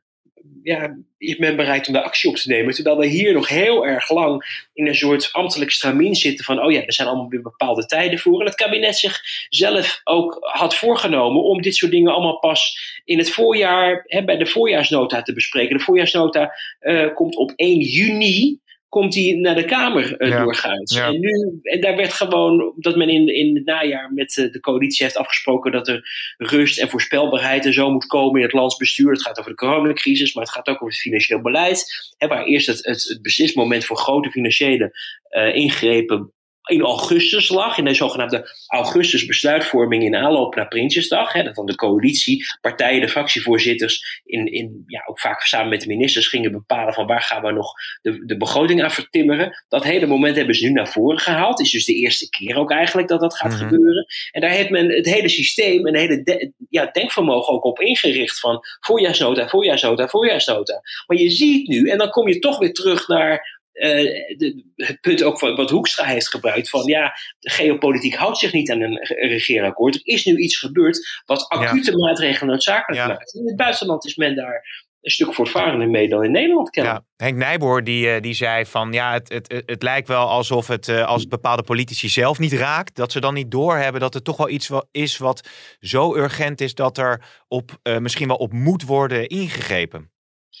[0.62, 2.74] ja, men bereid om de actie op te nemen.
[2.74, 6.72] Terwijl we hier nog heel erg lang in een soort ambtelijk stramien zitten van, oh
[6.72, 8.40] ja, er zijn allemaal weer bepaalde tijden voor.
[8.40, 13.18] En het kabinet zich zelf ook had voorgenomen om dit soort dingen allemaal pas in
[13.18, 15.76] het voorjaar, hè, bij de voorjaarsnota te bespreken.
[15.76, 18.60] De voorjaarsnota uh, komt op 1 juni
[18.92, 20.42] komt hij naar de Kamer uh, ja.
[20.42, 20.96] doorgaans.
[20.96, 24.60] En, nu, en daar werd gewoon, dat men in, in het najaar met uh, de
[24.60, 26.02] coalitie heeft afgesproken dat er
[26.36, 29.10] rust en voorspelbaarheid en zo moet komen in het landsbestuur.
[29.10, 32.12] Het gaat over de coronacrisis, maar het gaat ook over het financieel beleid.
[32.16, 34.96] Hè, waar eerst het, het, het beslismoment voor grote financiële
[35.30, 36.32] uh, ingrepen
[36.72, 41.32] in augustus lag, in de zogenaamde augustus besluitvorming in aanloop naar Prinsjesdag.
[41.32, 45.80] Hè, dat dan de coalitie, partijen, de fractievoorzitters, in, in, ja, ook vaak samen met
[45.80, 49.62] de ministers gingen bepalen van waar gaan we nog de, de begroting aan vertimmeren.
[49.68, 51.58] Dat hele moment hebben ze nu naar voren gehaald.
[51.58, 53.68] Het is dus de eerste keer ook eigenlijk dat dat gaat mm -hmm.
[53.68, 54.06] gebeuren.
[54.30, 57.80] En daar heeft men het hele systeem en het hele de, ja, denkvermogen ook op
[57.80, 60.80] ingericht van voorjaarsnota, voorjaarsnota, voorjaarsnota.
[61.06, 63.90] Maar je ziet nu, en dan kom je toch weer terug naar uh,
[64.36, 68.52] de, het punt ook van wat Hoekstra heeft gebruikt: van ja, de geopolitiek houdt zich
[68.52, 69.94] niet aan een regeerakkoord.
[69.94, 71.96] Er is nu iets gebeurd wat acute ja.
[71.96, 73.08] maatregelen noodzakelijk ja.
[73.08, 73.34] maakt.
[73.34, 76.92] In het buitenland is men daar een stuk voortvarender mee dan in Nederland kennen.
[76.92, 80.88] Ja, Henk Nijboer die, die zei van ja, het, het, het lijkt wel alsof het
[80.88, 84.36] als het bepaalde politici zelf niet raakt, dat ze dan niet doorhebben dat het toch
[84.36, 85.48] wel iets is wat
[85.80, 90.10] zo urgent is dat er op, uh, misschien wel op moet worden ingegrepen.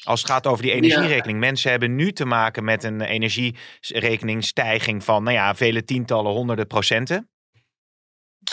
[0.04, 1.42] Als het gaat over die energierekening.
[1.42, 1.46] Ja.
[1.46, 7.26] Mensen hebben nu te maken met een energierekeningstijging van nou ja, vele tientallen, honderden procenten.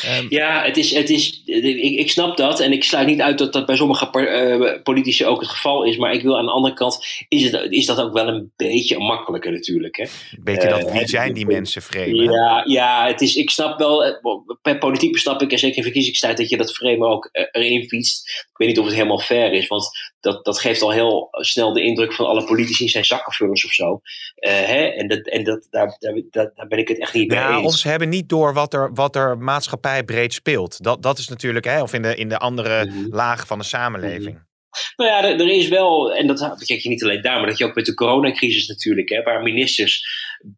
[0.06, 2.60] Um, ja, het is, het is, ik, ik snap dat.
[2.60, 5.98] En ik sluit niet uit dat dat bij sommige uh, politici ook het geval is.
[5.98, 9.00] Maar ik wil aan de andere kant, is, het, is dat ook wel een beetje
[9.00, 9.98] makkelijker natuurlijk.
[9.98, 10.04] Hè?
[10.04, 12.16] Een beetje dat, wie zijn die mensen framen?
[12.16, 14.20] Ja, ja het is, ik snap wel,
[14.62, 18.46] per politiek besnap ik, en zeker in verkiezingstijd, dat je dat framen ook erin fietst.
[18.50, 21.74] Ik weet niet of het helemaal fair is, want dat, dat geeft al heel snel
[21.74, 24.02] de indruk van alle politici zijn zakkenvullers of zo.
[24.36, 24.86] hè?
[24.86, 27.66] En, dat, en dat, daar, daar, daar ben ik het echt niet mee ja, eens.
[27.66, 30.84] Of ze hebben niet door wat er, wat er maatschappij breed speelt.
[30.84, 33.08] Dat, dat is natuurlijk, hè, of in de, in de andere mm -hmm.
[33.16, 34.24] lagen van de samenleving.
[34.24, 34.48] Mm -hmm.
[34.96, 37.58] Nou ja, er, er, is wel, en dat kijk je niet alleen daar, maar dat
[37.58, 40.04] je ook met de coronacrisis natuurlijk, hè, waar ministers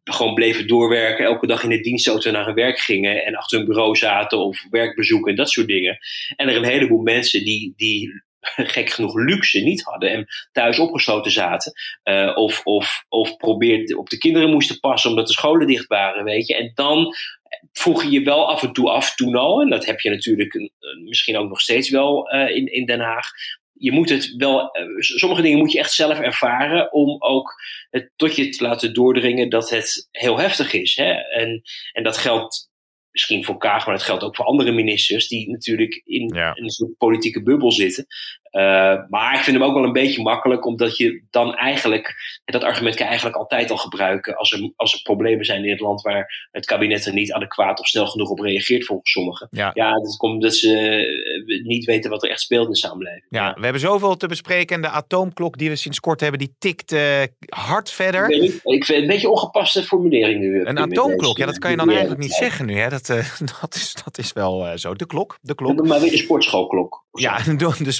[0.03, 3.67] gewoon bleven doorwerken, elke dag in de dienstauto naar hun werk gingen en achter hun
[3.67, 5.97] bureau zaten of werkbezoeken en dat soort dingen.
[6.35, 8.23] En er een heleboel mensen die, die
[8.75, 11.71] gek genoeg luxe niet hadden en thuis opgesloten zaten.
[12.03, 16.23] Uh, of, of, of probeerden op de kinderen moesten passen omdat de scholen dicht waren,
[16.23, 16.55] weet je.
[16.55, 17.15] En dan
[17.71, 19.61] vroeg je je wel af en toe af, toen al.
[19.61, 20.71] En dat heb je natuurlijk
[21.05, 23.27] misschien ook nog steeds wel uh, in, in Den Haag.
[23.73, 27.53] Je moet het wel, sommige dingen moet je echt zelf ervaren om ook
[27.89, 30.95] het tot je te laten doordringen dat het heel heftig is.
[30.95, 31.11] Hè?
[31.11, 32.70] En, en dat geldt
[33.11, 36.55] misschien voor Kaag, maar dat geldt ook voor andere ministers die natuurlijk in, ja.
[36.55, 38.05] in een soort politieke bubbel zitten.
[38.51, 42.63] Uh, maar ik vind hem ook wel een beetje makkelijk, omdat je dan eigenlijk, dat
[42.63, 45.79] argument kan je eigenlijk altijd al gebruiken als er, als er problemen zijn in het
[45.79, 49.47] land waar het kabinet er niet adequaat of snel genoeg op reageert volgens sommigen.
[49.51, 52.77] Ja, ja dat komt omdat ze uh, niet weten wat er echt speelt in de
[52.77, 53.25] samenleving.
[53.29, 56.55] Ja, we hebben zoveel te bespreken en de atoomklok die we sinds kort hebben, die
[56.59, 58.29] tikt uh, hard verder.
[58.63, 60.65] Ik, vind een beetje ongepaste formulering nu.
[60.65, 62.77] Een atoomklok, ja dat kan je dan eigenlijk niet zeggen nu.
[62.77, 62.89] Hè?
[62.89, 63.07] Dat,
[63.61, 64.93] dat, is, dat is wel zo.
[64.93, 65.87] De klok, de klok.
[65.87, 67.03] Maar weer de sportschoolklok.
[67.11, 67.91] Ja, de, de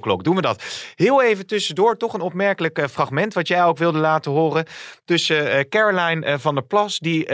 [0.00, 0.62] Doen we dat.
[0.94, 4.66] Heel even tussendoor, toch een opmerkelijk uh, fragment wat jij ook wilde laten horen.
[5.04, 7.26] Tussen uh, Caroline uh, van der Plas, die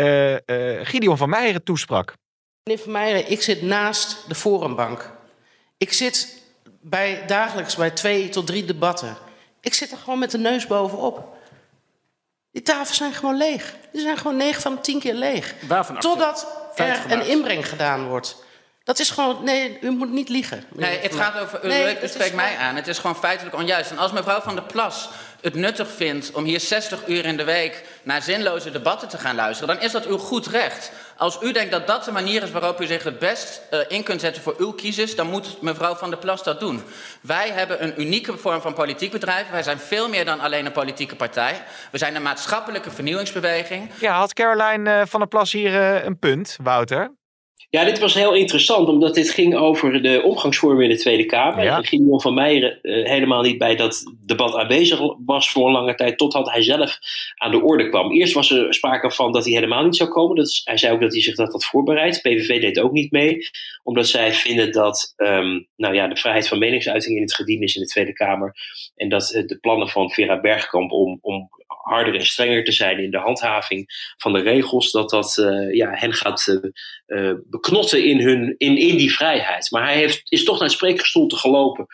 [0.82, 2.14] Gideon van Meijeren toesprak.
[2.62, 5.10] Meneer van Meijeren, ik zit naast de forumbank.
[5.78, 6.42] Ik zit
[6.80, 9.16] bij, dagelijks bij twee tot drie debatten.
[9.60, 11.34] Ik zit er gewoon met de neus bovenop.
[12.52, 13.74] Die tafels zijn gewoon leeg.
[13.92, 15.54] Die zijn gewoon 9 van de 10 keer leeg.
[15.68, 18.44] Waarvan Totdat er een inbreng gedaan wordt.
[18.86, 20.64] Dat is gewoon, nee, u moet niet liegen.
[20.74, 22.76] Nee, het gaat over, u, nee, spreekt mij aan.
[22.76, 23.90] Het is gewoon feitelijk onjuist.
[23.90, 25.08] En als mevrouw van der Plas
[25.40, 29.34] het nuttig vindt om hier 60 uur in de week naar zinloze debatten te gaan
[29.34, 30.92] luisteren, dan is dat uw goed recht.
[31.16, 34.02] Als u denkt dat dat de manier is waarop u zich het best uh, in
[34.02, 36.82] kunt zetten voor uw kiezers, dan moet mevrouw van der Plas dat doen.
[37.20, 39.50] Wij hebben een unieke vorm van politiek bedrijf.
[39.50, 41.62] Wij zijn veel meer dan alleen een politieke partij.
[41.90, 43.90] We zijn een maatschappelijke vernieuwingsbeweging.
[44.00, 47.10] Ja, had Caroline uh, van der Plas hier uh, een punt, Wouter?
[47.70, 51.64] Ja, dit was heel interessant, omdat dit ging over de omgangsvormen in de Tweede Kamer.
[51.64, 51.82] Ja.
[51.82, 56.18] Gideon van Meijeren uh, helemaal niet bij dat debat aanwezig was voor een lange tijd,
[56.18, 56.98] totdat hij zelf
[57.34, 58.12] aan de orde kwam.
[58.12, 60.36] Eerst was er sprake van dat hij helemaal niet zou komen.
[60.36, 62.20] Dat is, hij zei ook dat hij zich dat had voorbereid.
[62.22, 63.38] PVV deed ook niet mee,
[63.82, 67.74] omdat zij vinden dat um, nou ja, de vrijheid van meningsuiting in het gedien is
[67.74, 68.54] in de Tweede Kamer.
[68.96, 71.48] En dat uh, de plannen van Vera Bergkamp om, om
[71.86, 75.90] harder en strenger te zijn in de handhaving van de regels, dat dat uh, ja,
[75.92, 76.46] hen gaat
[77.06, 79.70] uh, beknotten in, hun, in, in die vrijheid.
[79.70, 81.86] Maar hij heeft, is toch naar het spreekgestoelte gelopen.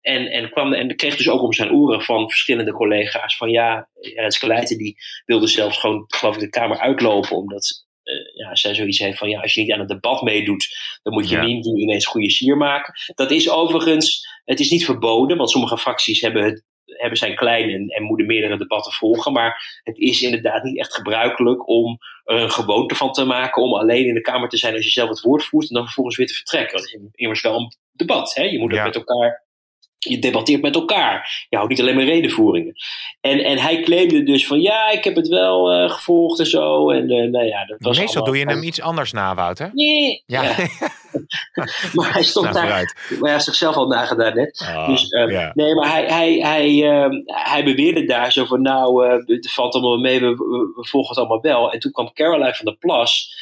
[0.00, 3.88] En, en, kwam, en kreeg dus ook om zijn oren van verschillende collega's van ja,
[3.94, 8.74] Rens Kaleijten die wilde zelfs gewoon geloof ik de Kamer uitlopen omdat uh, ja, zij
[8.74, 10.68] zoiets heeft van ja, als je niet aan het debat meedoet,
[11.02, 11.42] dan moet je ja.
[11.42, 12.94] niet ineens goede sier maken.
[13.14, 16.64] Dat is overigens, het is niet verboden, want sommige fracties hebben het
[17.00, 19.32] hebben zijn klein en, en moeten meerdere debatten volgen.
[19.32, 23.74] Maar het is inderdaad niet echt gebruikelijk om er een gewoonte van te maken om
[23.74, 26.16] alleen in de Kamer te zijn als je zelf het woord voert en dan vervolgens
[26.16, 26.76] weer te vertrekken.
[26.76, 28.34] Dat is immers wel een debat.
[28.34, 28.42] Hè?
[28.42, 29.46] Je moet het met elkaar
[29.98, 31.46] je debatteert met elkaar.
[31.48, 32.74] Je houdt niet alleen maar redenvoeringen.
[33.20, 36.90] En, en hij claimde dus van ja, ik heb het wel uh, gevolgd en zo.
[36.90, 39.70] En uh, nou ja, dat was Meestal doe je hem iets anders na, Wouter.
[39.72, 40.22] Nee.
[40.26, 40.42] Ja.
[40.42, 40.54] ja.
[41.94, 42.96] maar hij stond nou, daar.
[43.08, 44.66] Maar hij had zichzelf al nagedaan net.
[44.68, 45.50] Oh, dus, uh, ja.
[45.54, 46.64] Nee, maar hij, hij, hij,
[47.24, 51.18] hij beweerde daar zo van nou, het valt allemaal mee, we, we, we, volgen het
[51.18, 51.72] allemaal wel.
[51.72, 53.36] En toen kwam Caroline van der Plas.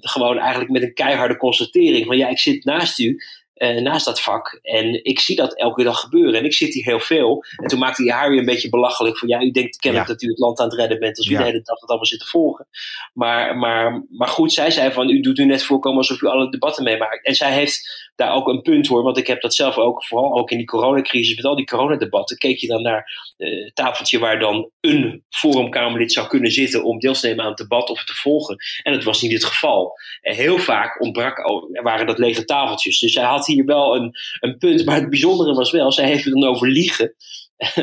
[0.00, 3.16] gewoon eigenlijk met een keiharde constatering van ja, ik zit naast u.
[3.56, 4.58] Uh, naast dat vak.
[4.62, 6.34] En ik zie dat elke dag gebeuren.
[6.34, 7.44] En ik zit hier heel veel.
[7.56, 9.18] En toen maakte hij haar weer een beetje belachelijk.
[9.18, 10.14] Van ja, u denkt kennelijk ja.
[10.14, 11.16] dat u het land aan het redden bent.
[11.16, 11.38] Als u ja.
[11.38, 12.66] de hele dag het allemaal zit te volgen.
[13.12, 16.50] Maar, maar, maar goed, zij zei van u doet u net voorkomen alsof u alle
[16.50, 17.26] debatten meemaakt.
[17.26, 19.02] En zij heeft daar ook een punt hoor.
[19.02, 21.36] Want ik heb dat zelf ook, vooral ook in die coronacrisis.
[21.36, 22.38] Met al die coronadebatten.
[22.38, 26.84] Keek je dan naar uh, tafeltje waar dan een forumkamerlid zou kunnen zitten.
[26.84, 28.56] Om deel te nemen aan het debat of te volgen.
[28.82, 29.92] En dat was niet het geval.
[30.20, 31.38] En heel vaak ontbrak,
[31.82, 32.98] waren dat lege tafeltjes.
[32.98, 34.84] Dus zij had hier wel een, een punt.
[34.84, 37.14] Maar het bijzondere was wel, zij heeft het dan over liegen.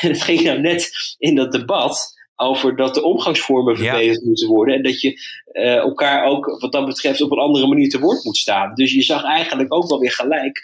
[0.00, 4.28] en het ging nou net in dat debat over dat de omgangsvormen verbeterd ja.
[4.28, 4.74] moeten worden.
[4.74, 5.20] En dat je
[5.52, 8.74] uh, elkaar ook wat dat betreft op een andere manier te woord moet staan.
[8.74, 10.60] Dus je zag eigenlijk ook wel weer gelijk.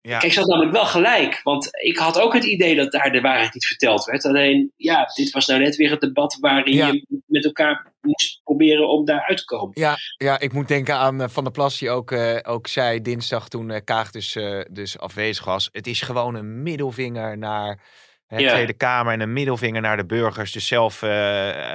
[0.00, 0.18] Ja.
[0.18, 1.40] Kijk, ze had namelijk wel gelijk.
[1.42, 4.24] Want ik had ook het idee dat daar de waarheid niet verteld werd.
[4.24, 6.86] Alleen, ja, dit was nou net weer het debat waarin ja.
[6.86, 9.80] je met elkaar moest proberen om daar uit te komen.
[9.80, 13.02] Ja, ja ik moet denken aan uh, Van der Plas, die ook, uh, ook zei
[13.02, 14.38] dinsdag toen Kaag dus,
[14.70, 15.68] dus afwezig was.
[15.72, 17.80] Het is gewoon een middelvinger naar
[18.26, 18.50] de ja.
[18.50, 20.52] Tweede Kamer en een middelvinger naar de burgers.
[20.52, 21.00] Dus zelf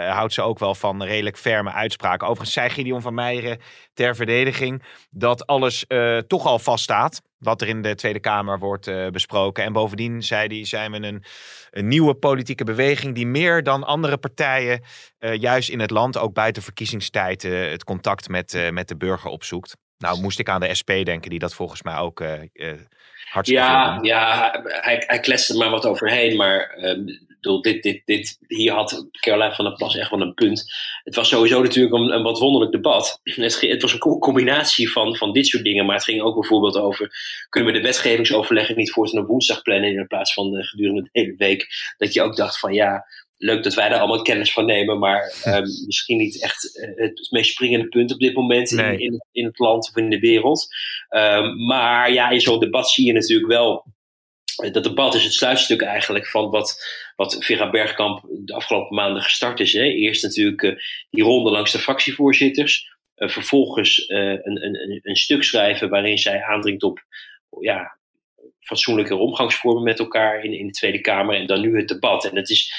[0.10, 2.28] houdt ze ook wel van redelijk ferme uitspraken.
[2.28, 3.60] Overigens zei Gideon van Meijeren
[3.94, 5.86] ter verdediging dat alles
[6.28, 9.64] toch al vaststaat wat er in de Tweede Kamer wordt uh, besproken.
[9.64, 11.24] En bovendien, zei hij, zijn we een,
[11.72, 14.84] een, nieuwe politieke beweging die meer dan andere partijen
[15.20, 19.78] juist in het land, ook buiten verkiezingstijd, het contact met, met de burger opzoekt.
[19.98, 22.24] Nou moest ik aan de SP denken, die dat volgens mij ook
[23.32, 26.78] hartstikke Ja, ja hij, hij kletste er maar wat overheen, maar
[27.41, 30.74] bedoel, dit, dit, dit, hier had Caroline van der Plas echt wel een punt.
[31.04, 33.20] Het was sowieso natuurlijk een, een wat wonderlijk debat.
[33.24, 36.78] Het, het, was een combinatie van, van dit soort dingen, maar het ging ook bijvoorbeeld
[36.78, 37.12] over:
[37.50, 41.10] kunnen we de wetgevingsoverleggen niet voortaan op woensdag plannen in plaats van uh, gedurende de
[41.12, 41.67] hele week?
[41.98, 43.06] Dat je ook dacht van ja.
[43.44, 47.28] Leuk dat wij daar allemaal kennis van nemen, maar um, misschien niet echt uh, het
[47.32, 48.92] meest springende punt op dit moment nee.
[48.92, 50.68] in, in, in, het land of in de wereld.
[51.10, 53.86] Um, maar ja, in zo'n debat zie je natuurlijk wel
[54.70, 59.60] dat debat is het sluitstuk eigenlijk van wat, wat Vera Bergkamp de afgelopen maanden gestart
[59.60, 59.74] is.
[59.74, 59.84] Hè.
[59.84, 60.76] Eerst natuurlijk uh,
[61.10, 62.90] die ronde langs de fractievoorzitters.
[63.16, 67.06] Uh, vervolgens uh, een, een, een, stuk schrijven waarin zij aandringt op
[67.62, 67.98] ja,
[68.60, 71.36] fatsoenlijke omgangsvormen met elkaar in, in de Tweede Kamer.
[71.36, 72.26] En dan nu het debat.
[72.26, 72.74] En het is,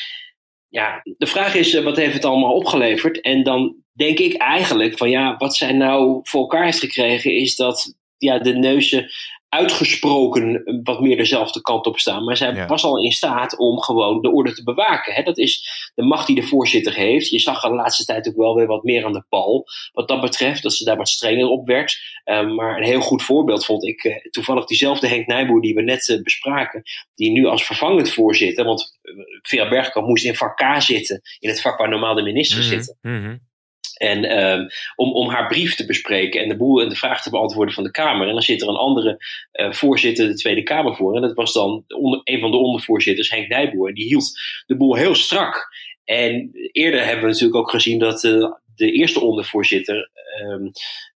[0.72, 3.20] ja, de vraag is, wat heeft het allemaal opgeleverd?
[3.20, 7.56] En dan denk ik eigenlijk van ja, wat zij nou voor elkaar heeft gekregen, is
[7.56, 9.10] dat ja, de neuzen
[9.52, 12.24] uitgesproken wat meer dezelfde kant op staan.
[12.24, 15.14] Maar zij was al in staat om gewoon de orde te bewaken.
[15.14, 15.22] Hè?
[15.22, 17.28] Dat is de macht die de voorzitter heeft.
[17.28, 19.66] Je zag de laatste tijd ook wel weer wat meer aan de pal.
[19.92, 21.98] Wat dat betreft, dat ze daar wat strenger op werd.
[22.24, 25.82] Um, maar een heel goed voorbeeld vond ik uh, toevallig diezelfde Henk Nijboer die we
[25.82, 26.82] net uh, bespraken.
[27.14, 31.20] Die nu als vervangend voorzitter, want uh, Vera Bergkamp moest in vak K zitten.
[31.38, 33.50] In het vak waar normaal de ministers Mhm, zitten.
[33.96, 37.30] En um, om, om haar brief te bespreken en de, boel, en de vraag te
[37.30, 38.26] beantwoorden van de Kamer.
[38.26, 41.16] En dan zit er een andere uh, voorzitter de Tweede Kamer voor.
[41.16, 43.88] En dat was dan onder, een van de ondervoorzitters, Henk Nijboer.
[43.88, 45.68] En die hield de boel heel strak.
[46.04, 50.10] En eerder hebben we natuurlijk ook gezien dat uh, de eerste ondervoorzitter,
[50.42, 50.70] um,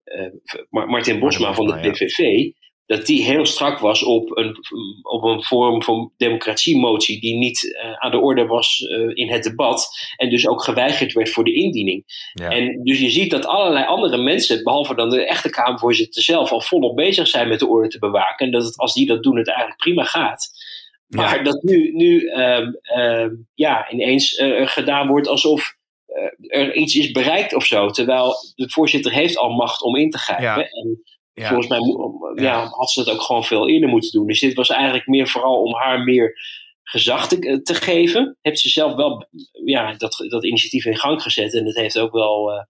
[0.04, 2.50] uh, Martin Bosma van de PVV,
[2.86, 4.56] dat die heel strak was op een,
[5.02, 9.42] op een vorm van democratiemotie die niet uh, aan de orde was uh, in het
[9.42, 12.04] debat en dus ook geweigerd werd voor de indiening.
[12.32, 12.50] Ja.
[12.50, 16.60] En dus je ziet dat allerlei andere mensen, behalve dan de echte Kamervoorzitter zelf, al
[16.60, 19.36] volop bezig zijn met de orde te bewaken en dat het, als die dat doen
[19.36, 20.48] het eigenlijk prima gaat.
[21.06, 21.42] Maar ja.
[21.42, 25.74] dat nu, nu um, um, ja, ineens uh, gedaan wordt alsof
[26.48, 27.90] er iets is bereikt of zo.
[27.90, 30.44] Terwijl de voorzitter heeft al macht om in te grijpen.
[30.44, 30.68] Ja.
[30.68, 31.02] En
[31.40, 31.48] Ja.
[31.48, 31.80] volgens mij
[32.44, 32.66] ja.
[32.66, 34.26] had ze dat ook gewoon veel eerder moeten doen.
[34.26, 36.38] Dus dit was eigenlijk meer vooral om haar meer
[36.82, 38.36] gezag te, te geven.
[38.40, 39.28] Heeft ze zelf wel
[39.64, 41.54] ja, dat, dat initiatief in gang gezet.
[41.54, 42.62] En dat heeft ook wel, uh,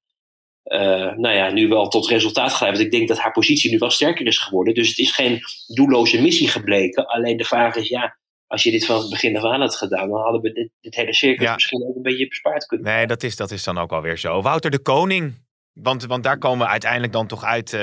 [0.80, 2.80] uh, nou ja, nu wel tot resultaat geleverd.
[2.80, 4.74] Ik denk dat haar positie nu wel sterker is geworden.
[4.74, 5.40] Dus het is geen
[5.74, 7.06] doelloze missie gebleken.
[7.06, 10.08] Alleen de vraag is, ja, als je dit van het begin af aan had gedaan,
[10.08, 11.54] dan hadden we dit, dit hele circus Ja.
[11.54, 12.86] misschien ook een beetje bespaard kunnen.
[12.86, 14.42] Nee, dat is, dat is dan ook alweer zo.
[14.42, 15.45] Wouter de Koning.
[15.82, 17.80] Want, want daar komen we uiteindelijk dan toch uit eh,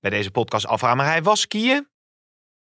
[0.00, 0.82] bij deze podcast af.
[0.82, 1.88] Maar hij was skiën.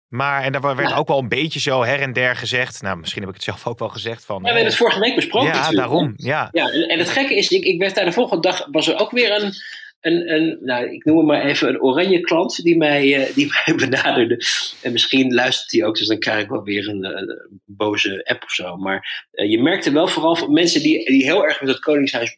[0.09, 0.97] Maar, en daar werd Ja.
[0.97, 2.83] ook wel een beetje zo her en der gezegd.
[2.83, 4.25] Nou, misschien heb ik het zelf ook wel gezegd.
[4.25, 5.49] Van, Ja, we hebben het vorige week besproken.
[5.49, 6.13] Ja, daarom.
[6.17, 6.49] Ja.
[6.53, 8.99] Ja, en, en het gekke is, ik, ik werd daar de volgende dag, was er
[8.99, 9.53] ook weer een,
[10.01, 13.47] een, een nou, ik noem het maar even een oranje klant die mij, eh, die
[13.67, 14.41] mij benaderde.
[14.83, 17.27] En misschien luistert hij ook, dus dan krijg ik wel weer een,
[17.65, 18.77] boze app of zo.
[18.77, 22.37] Maar eh, je merkte wel vooral van mensen die, die heel erg met het Koningshuis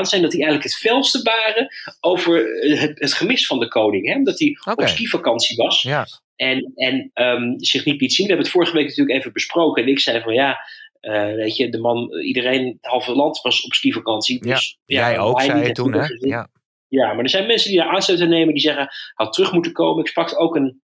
[0.00, 1.68] zijn, dat die eigenlijk het felste waren
[2.00, 4.06] over eh, het, het gemis van de koning.
[4.06, 4.14] Hè?
[4.14, 4.82] Omdat hij Oké.
[4.82, 5.82] op skivakantie was.
[5.82, 6.06] Ja.
[6.36, 8.26] En, en ehm, zich niet liet zien.
[8.26, 9.82] We hebben het vorige week natuurlijk even besproken.
[9.82, 10.58] En ik zei van ja,
[11.00, 14.40] eh, weet je, de man, iedereen, het halve land was op skivakantie.
[14.40, 16.06] Dus, ja, Jij ook, hij zei je toen, hè?
[16.18, 16.48] Ja.
[16.88, 18.54] Ja, maar er zijn mensen die daar aanstoot aan nemen.
[18.54, 20.04] Die zeggen, had terug moeten komen.
[20.04, 20.82] Ik sprak ook een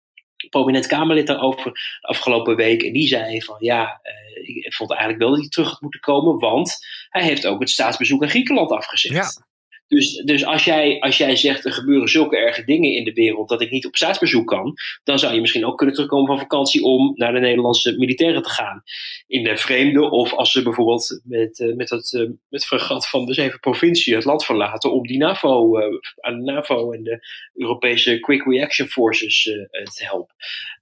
[0.51, 2.83] prominent Kamerlid daarover afgelopen week.
[2.83, 6.01] En die zei van ja, eh, ik vond eigenlijk wel dat hij terug had moeten
[6.01, 6.39] komen.
[6.39, 6.79] Want
[7.09, 9.15] hij heeft ook het staatsbezoek aan Griekenland afgezegd.
[9.15, 9.45] Ja.
[9.93, 13.49] Dus, dus als, jij, als jij zegt er gebeuren zulke erge dingen in de wereld
[13.49, 14.75] dat ik niet op staatsbezoek kan,
[15.05, 18.49] dan zou je misschien ook kunnen terugkomen van vakantie om naar de Nederlandse militairen te
[18.49, 18.83] gaan.
[19.27, 23.27] In de vreemde, of als ze bijvoorbeeld met, eh, met het eh, met fregat van
[23.27, 25.87] de zeven provincie het land verlaten om die NAVO, eh,
[26.21, 30.35] aan de NAVO en de Europese Quick Reaction Forces te helpen.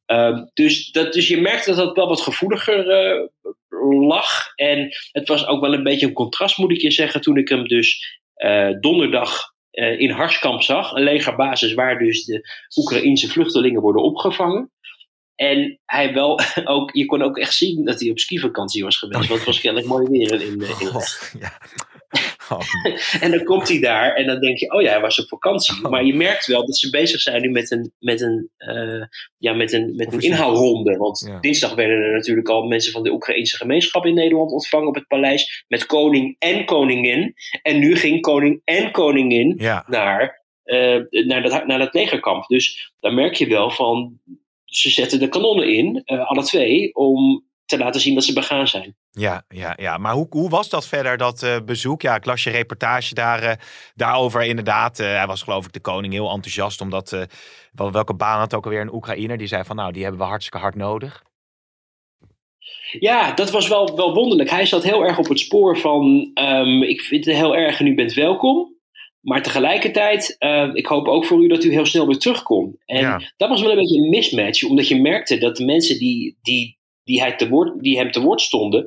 [0.06, 2.84] Ehm, dus, dat, dus je merkt dat dat wel wat gevoeliger
[3.90, 4.52] lag.
[4.54, 7.48] En het was ook wel een beetje een contrast, moet ik je zeggen, toen ik
[7.48, 8.19] hem dus
[8.80, 10.92] donderdag eh, in Harskamp zag.
[10.92, 14.72] Een legerbasis waar dus de Oekraïnse vluchtelingen worden opgevangen.
[15.34, 19.28] En hij wel ook, je kon ook echt zien dat hij op skivakantie was geweest.
[19.28, 20.90] Want het was kennelijk mooi weer in, in,
[21.38, 21.58] ja.
[22.50, 22.60] Oh,
[23.24, 25.88] En dan komt hij daar en dan denk je, oh ja, hij was op vakantie.
[25.88, 29.04] Maar je merkt wel dat ze bezig zijn nu met een, met een, eh,
[29.38, 30.96] ja, met een, met een inhaalronde.
[30.96, 31.40] Want Ja.
[31.40, 35.06] dinsdag werden er natuurlijk al mensen van de Oekraïnse gemeenschap in Nederland ontvangen op het
[35.06, 35.64] paleis.
[35.68, 37.34] Met koning en koningin.
[37.62, 39.84] En nu ging koning en koningin ja.
[39.86, 42.46] naar, eh, naar, dat, naar dat legerkamp.
[42.46, 44.18] Dus daar merk je wel van,
[44.64, 48.68] ze zetten de kanonnen in, eh, alle twee, om te laten zien dat ze begaan
[48.68, 48.96] zijn.
[49.10, 49.98] Ja, ja, ja.
[49.98, 52.02] maar hoe, hoe was dat verder, dat eh, bezoek?
[52.02, 53.56] Ja, ik las je reportage daar, eh,
[53.94, 54.98] daarover inderdaad.
[54.98, 57.26] Eh, hij was geloof ik de koning heel enthousiast, omdat,
[57.72, 59.38] wel, welke baan had ook alweer een Oekraïner?
[59.38, 61.22] Die zei van, nou, die hebben we hartstikke hard nodig.
[63.00, 64.50] Ja, dat was wel, wel wonderlijk.
[64.50, 67.86] Hij zat heel erg op het spoor van: ehm, ik vind het heel erg en
[67.86, 68.78] u bent welkom.
[69.20, 70.36] Maar tegelijkertijd,
[70.72, 72.76] ik hoop ook voor u dat u heel snel weer terugkomt.
[72.86, 73.32] En Ja.
[73.36, 76.79] dat was wel een beetje een mismatch, omdat je merkte dat de mensen die, die,
[77.10, 78.86] die, hij te woord, die hem te woord stonden,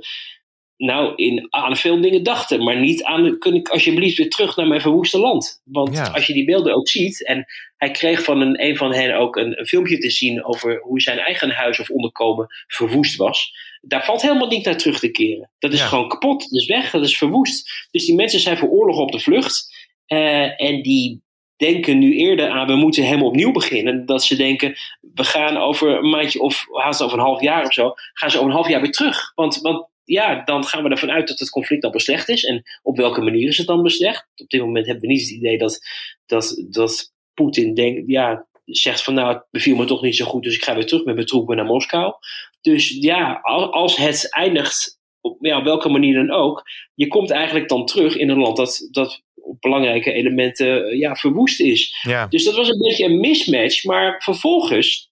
[0.77, 4.67] nou in, aan veel dingen dachten, maar niet aan, kun ik alsjeblieft weer terug naar
[4.67, 5.61] mijn verwoeste land.
[5.63, 7.45] Want als je die beelden ook ziet, en
[7.77, 11.01] hij kreeg van een, een van hen ook een, een, filmpje te zien over hoe
[11.01, 13.53] zijn eigen huis of onderkomen verwoest was.
[13.81, 15.51] Daar valt helemaal niet naar terug te keren.
[15.59, 17.87] Dat is gewoon kapot, dat is weg, dat is verwoest.
[17.91, 19.91] Dus die mensen zijn voor oorlog op de vlucht.
[20.07, 21.21] Uh, en die
[21.63, 24.05] denken nu eerder aan we moeten helemaal opnieuw beginnen.
[24.05, 24.75] Dat ze denken,
[25.13, 28.37] we gaan over een maandje of haast over een half jaar of zo, gaan ze
[28.37, 29.31] over een half jaar weer terug.
[29.35, 32.43] Want, want ja, dan gaan we ervan uit dat het conflict al beslecht is.
[32.43, 34.27] En op welke manier is het dan beslecht?
[34.35, 35.79] Op dit moment hebben we niet het idee dat,
[36.25, 40.43] dat, dat Poetin denkt, ja, zegt van nou, het beviel me toch niet zo goed,
[40.43, 42.13] dus ik ga weer terug met mijn troepen naar Moskou.
[42.61, 43.39] Dus ja,
[43.71, 46.63] als het eindigt, op ja, welke manier dan ook,
[46.93, 51.59] je komt eigenlijk dan terug in een land dat, dat op belangrijke elementen ja, verwoest
[51.59, 51.95] is.
[52.01, 52.27] Ja.
[52.27, 55.11] Dus dat was een beetje een mismatch, maar vervolgens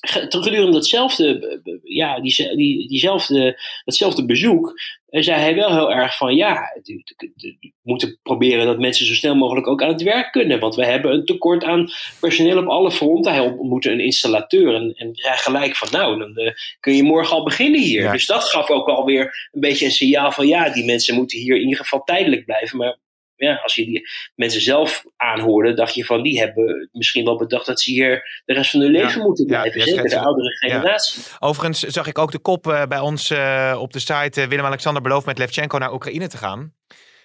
[0.00, 4.74] gedurende datzelfde, ja, die, die, diezelfde, datzelfde bezoek
[5.10, 9.66] zei hij wel heel erg van ja, we moeten proberen dat mensen zo snel mogelijk
[9.66, 10.60] ook aan het werk kunnen.
[10.60, 11.90] Want we hebben een tekort aan
[12.20, 13.32] personeel op alle fronten.
[13.32, 17.36] Hij ontmoette een installateur en, en zei gelijk van nou, dan uh, kun je morgen
[17.36, 18.12] al beginnen hier.
[18.12, 21.56] Dus dat gaf ook alweer een beetje een signaal van ja, die mensen moeten hier
[21.56, 22.78] in ieder geval tijdelijk blijven.
[22.78, 22.98] Maar
[23.46, 27.66] ja, als je die mensen zelf aanhoorde, dacht je van die hebben misschien wel bedacht
[27.66, 29.82] dat ze hier de rest van hun leven moeten blijven.
[29.82, 31.22] zeker de oudere generatie.
[31.38, 35.02] Overigens zag ik ook de kop uh, bij ons uh, op de site uh, Willem-Alexander
[35.02, 36.74] belooft met Levchenko naar Oekraïne te gaan.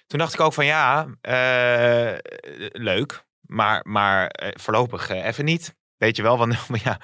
[0.06, 1.06] Toen dacht ik ook van ja,
[2.72, 5.74] leuk, maar, maar voorlopig even niet.
[5.96, 6.54] Weet je wel, want
[6.84, 7.00] ja,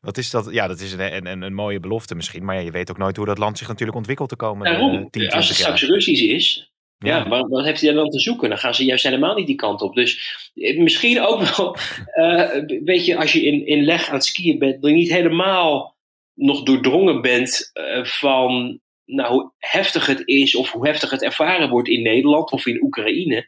[0.00, 0.48] wat is dat?
[0.50, 2.44] Ja, dat is een, een, een mooie belofte misschien.
[2.44, 4.64] Maar ja, je weet ook nooit hoe dat land zich natuurlijk ontwikkelt te komen.
[4.64, 6.72] Daarom, als het straks Russisch is,
[7.04, 8.48] ja, maar wat heeft hij dan te zoeken?
[8.48, 9.94] Dan gaan ze juist helemaal niet die kant op.
[9.94, 11.76] Dus eh, misschien ook wel,
[12.16, 12.50] uh,
[12.84, 15.96] weet je, als je in, in leg aan het skiën bent, je niet helemaal
[16.34, 21.68] nog doordrongen bent uh, van nou, hoe heftig het is of hoe heftig het ervaren
[21.68, 23.46] wordt in Nederland of in Oekraïne.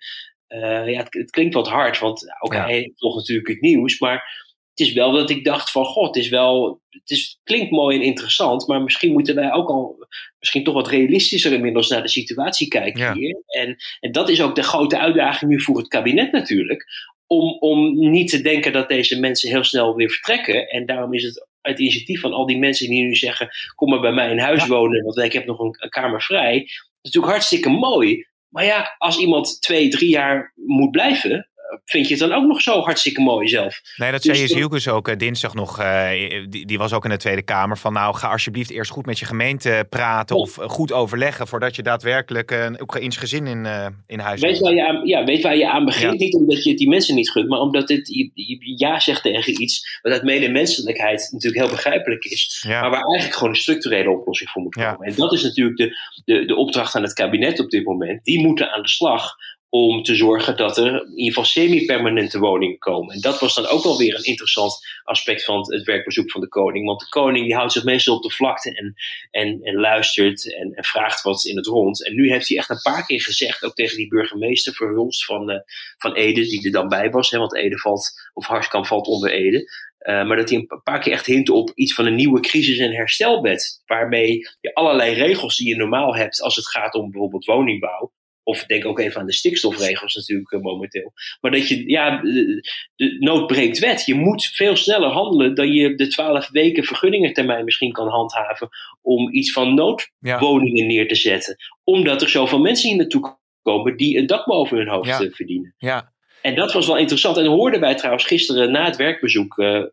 [0.48, 2.64] ja, het, het, klinkt wat hard, want ook ja.
[2.64, 4.41] hij volgt natuurlijk het nieuws, maar
[4.74, 7.98] het is wel dat ik dacht van, god, het is wel, het is, klinkt mooi
[7.98, 10.06] en interessant, maar misschien moeten wij ook al,
[10.38, 13.42] misschien toch wat realistischer inmiddels naar de situatie kijken hier.
[13.46, 16.84] En, en dat is ook de grote uitdaging nu voor het kabinet natuurlijk,
[17.26, 20.68] om, om niet te denken dat deze mensen heel snel weer vertrekken.
[20.68, 24.00] En daarom is het het initiatief van al die mensen die nu zeggen, kom maar
[24.00, 26.68] bij mij in huis wonen, want ik heb nog een, een kamer vrij.
[27.02, 28.26] natuurlijk hartstikke mooi.
[28.48, 31.50] Maar ja, als iemand twee, drie jaar moet blijven,
[31.84, 33.80] vind je het dan ook nog zo hartstikke mooi zelf.
[33.96, 35.80] Nee, dat zei dus, Hielkes ook uh, dinsdag nog.
[35.80, 36.10] Uh,
[36.48, 37.78] die, die, was ook in de Tweede Kamer.
[37.78, 40.36] Van nou, ga alsjeblieft eerst goed met je gemeente praten.
[40.36, 43.66] Of uh, goed overleggen voordat je daadwerkelijk een Oekraïns gezin in,
[44.06, 44.62] in huis weet hebt.
[44.62, 46.18] Waar je aan, ja, weet waar je aan begint.
[46.18, 47.48] Niet omdat je het die mensen niet gunt.
[47.48, 49.98] Maar omdat dit, je, je ja zegt tegen iets.
[50.02, 52.64] Wat uit medemenselijkheid natuurlijk heel begrijpelijk is.
[52.68, 55.06] Maar waar eigenlijk gewoon een structurele oplossing voor moet komen.
[55.06, 58.24] En dat is natuurlijk de, de, de opdracht aan het kabinet op dit moment.
[58.24, 59.34] Die moeten aan de slag
[59.74, 63.14] om te zorgen dat er in ieder geval semi-permanente woningen komen.
[63.14, 66.48] En dat was dan ook wel weer een interessant aspect van het, werkbezoek van de
[66.48, 66.86] koning.
[66.86, 68.94] Want de koning die houdt zich meestal op de vlakte en,
[69.30, 72.06] en, en luistert en, en vraagt wat in het rond.
[72.06, 75.50] En nu heeft hij echt een paar keer gezegd, ook tegen die burgemeester Verhulst van,
[75.50, 75.56] uh,
[75.98, 77.30] van Ede, die er dan bij was.
[77.30, 79.58] Hè, want Ede valt, of Harskamp valt onder Ede.
[79.58, 82.78] Uh, maar dat hij een paar keer echt hint op iets van een nieuwe crisis-
[82.78, 83.82] en herstelbed.
[83.86, 88.12] Waarmee je allerlei regels die je normaal hebt als het gaat om bijvoorbeeld woningbouw.
[88.42, 91.12] Of denk ook even aan de stikstofregels natuurlijk uh, momenteel.
[91.40, 94.06] Maar dat je, ja, de, de nood breekt wet.
[94.06, 98.68] Je moet veel sneller handelen dan je de twaalf weken vergunningentermijn misschien kan handhaven.
[99.02, 101.56] Om iets van noodwoningen neer te zetten.
[101.84, 105.30] Omdat er zoveel mensen hier naartoe komen die een dak boven hun hoofd ja.
[105.30, 105.74] verdienen.
[105.78, 106.11] Ja.
[106.42, 107.36] En dat was wel interessant.
[107.36, 109.86] En hoorden wij trouwens gisteren na het werkbezoek, uh, uh,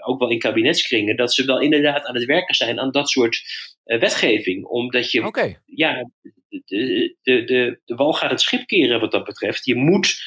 [0.00, 3.42] ook wel in kabinetskringen, dat ze wel inderdaad aan het werken zijn aan dat soort
[3.86, 4.64] uh, wetgeving.
[4.64, 5.58] Omdat je, okay.
[5.66, 6.10] ja,
[6.48, 9.64] de, de, de, de wal gaat het schip keren wat dat betreft.
[9.64, 10.22] Je moet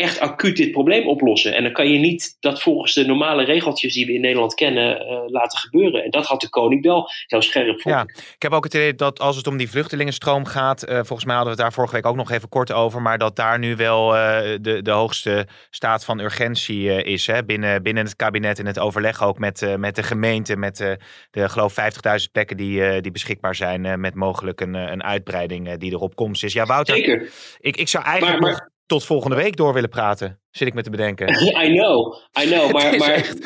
[0.00, 1.54] echt acuut dit probleem oplossen.
[1.54, 5.02] En dan kan je niet dat volgens de normale regeltjes die we in Nederland kennen
[5.02, 6.04] uh, laten gebeuren.
[6.04, 7.92] En dat had de koning wel heel scherp voor.
[7.92, 8.02] Ja,
[8.34, 11.34] ik heb ook het idee dat als het om die vluchtelingenstroom gaat, uh, volgens mij
[11.34, 13.76] hadden we het daar vorige week ook nog even kort over, maar dat daar nu
[13.76, 14.20] wel uh,
[14.60, 17.26] de, de hoogste staat van urgentie is.
[17.26, 17.44] Hè?
[17.44, 20.76] Binnen, binnen het kabinet in het overleg ook met, met de gemeente, met
[21.30, 26.14] de geloof 50.000 plekken die, die beschikbaar zijn, met mogelijk een, een uitbreiding die erop
[26.14, 26.42] komt.
[26.42, 26.52] is.
[26.52, 27.30] Ja, Wouter, Zeker.
[27.60, 30.40] Ik, ik zou eigenlijk maar, maar tot volgende week door willen praten.
[30.50, 31.28] Zit ik me te bedenken.
[31.64, 32.72] I know, I know.
[32.72, 33.38] Maar, maar echt...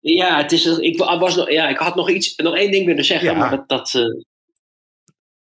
[0.00, 3.04] ja, het is, ik, was nog, ja, ik had nog, iets, nog één ding willen
[3.04, 3.30] zeggen.
[3.30, 3.38] Ja.
[3.38, 4.02] Maar dat, dat uh...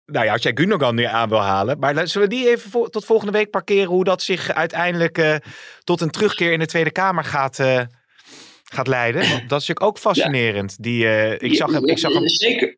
[0.04, 1.78] Nou ja, als jij Gundogan nu aan wil halen.
[1.78, 3.88] Maar zullen we die even vo tot volgende week parkeren?
[3.88, 5.36] Hoe dat zich uiteindelijk uh,
[5.84, 7.80] tot een terugkeer in de Tweede Kamer gaat, uh,
[8.64, 9.20] gaat leiden.
[9.22, 10.82] Dat is natuurlijk ook fascinerend.
[10.82, 12.28] Die, ik, zag, ik zag hem...
[12.28, 12.76] Zeker.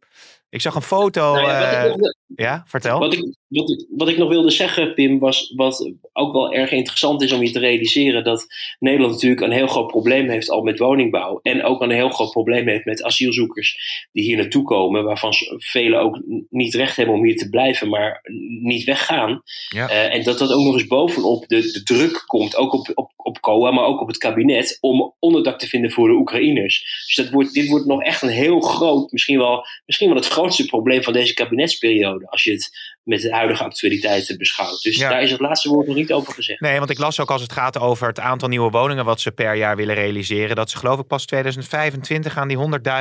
[0.50, 1.32] Ik zag een foto.
[1.34, 2.98] Nou ja, wat ik eh, ja, vertel.
[2.98, 6.70] Wat ik, wat, ik- wat ik nog wilde zeggen, Pim, was wat ook wel erg
[6.70, 8.46] interessant is om je te realiseren dat
[8.78, 11.38] Nederland natuurlijk een heel groot probleem heeft al met woningbouw.
[11.42, 13.78] En ook een heel groot probleem heeft met asielzoekers
[14.12, 16.20] die hier naartoe komen, waarvan velen ook
[16.50, 18.20] niet recht hebben om hier te blijven, maar
[18.62, 19.42] niet weggaan.
[19.68, 19.88] Ja.
[19.88, 23.10] Eh, en dat dat ook nog eens bovenop de, de druk komt, ook op, op,
[23.16, 27.04] op COA, maar ook op het kabinet, om onderdak te vinden voor de Oekraïners.
[27.06, 30.26] Dus dat wordt, dit wordt nog echt een heel groot, misschien wel, misschien wel het
[30.26, 32.70] grootste probleem van deze kabinetsperiode, als je het
[33.02, 34.82] met de huidige actualiteiten beschouwt.
[34.82, 35.08] Dus Ja.
[35.08, 36.60] daar is het laatste woord nog niet over gezegd.
[36.60, 39.32] Nee, want ik las ook als het gaat over het aantal nieuwe woningen wat ze
[39.32, 40.56] per jaar willen realiseren.
[40.56, 42.56] Dat ze geloof ik pas 2025 aan die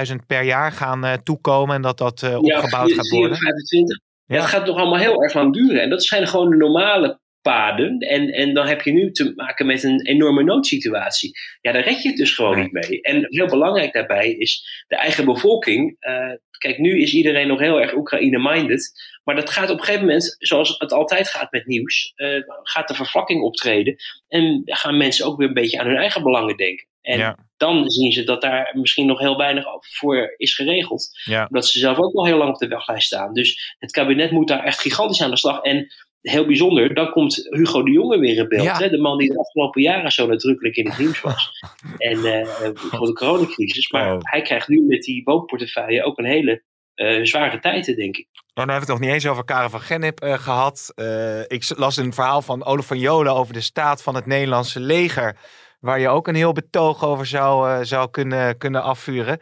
[0.10, 1.76] 100.000 per jaar gaan eh, toekomen.
[1.76, 3.38] En dat dat eh, opgebouwd gaat worden.
[3.38, 4.00] 25.
[4.26, 4.36] Ja.
[4.38, 5.82] Dat gaat nog allemaal heel erg lang duren.
[5.82, 7.98] En dat zijn gewoon de normale paden.
[8.00, 11.32] En, en dan heb je nu te maken met een enorme noodsituatie.
[11.62, 12.64] Ja, daar red je het dus gewoon Nee.
[12.64, 13.02] niet mee.
[13.02, 15.96] En heel belangrijk daarbij is de eigen bevolking.
[16.00, 16.14] Eh,
[16.60, 18.92] kijk, nu is iedereen nog heel erg Oekraïne-minded.
[19.24, 22.30] Maar dat gaat op een gegeven moment, zoals het altijd gaat met nieuws, eh,
[22.64, 23.96] gaat de vervlakking optreden.
[24.28, 26.88] En gaan mensen ook weer een beetje aan hun eigen belangen denken.
[27.02, 27.38] En Ja.
[27.58, 31.46] dan zien ze dat daar misschien nog heel weinig voor is geregeld Ja.
[31.46, 33.34] omdat ze zelf ook al heel lang op de weglijst staan.
[33.34, 35.62] Dus het kabinet moet daar echt gigantisch aan de slag.
[35.62, 35.92] En
[36.22, 38.64] heel bijzonder, dan komt Hugo de Jonge weer in beeld.
[38.64, 38.78] Ja.
[38.78, 38.90] Hè?
[38.90, 41.52] De man die de afgelopen jaren zo nadrukkelijk in het nieuws was.
[41.98, 43.92] en eh, voor de coronacrisis.
[43.92, 44.20] Maar Oh.
[44.20, 46.64] hij krijgt nu met die woonportefeuille ook een hele
[47.00, 48.28] eh, zware tijden, denk ik.
[48.54, 50.92] Nou hebben we het nog niet eens over Karen van Gennep eh, gehad.
[50.96, 54.80] Eh, ik las een verhaal van Olaf van Jolen over de staat van het Nederlandse
[54.80, 55.38] leger.
[55.80, 59.40] Waar je ook een heel betoog over zou, zou kunnen, kunnen afvuren.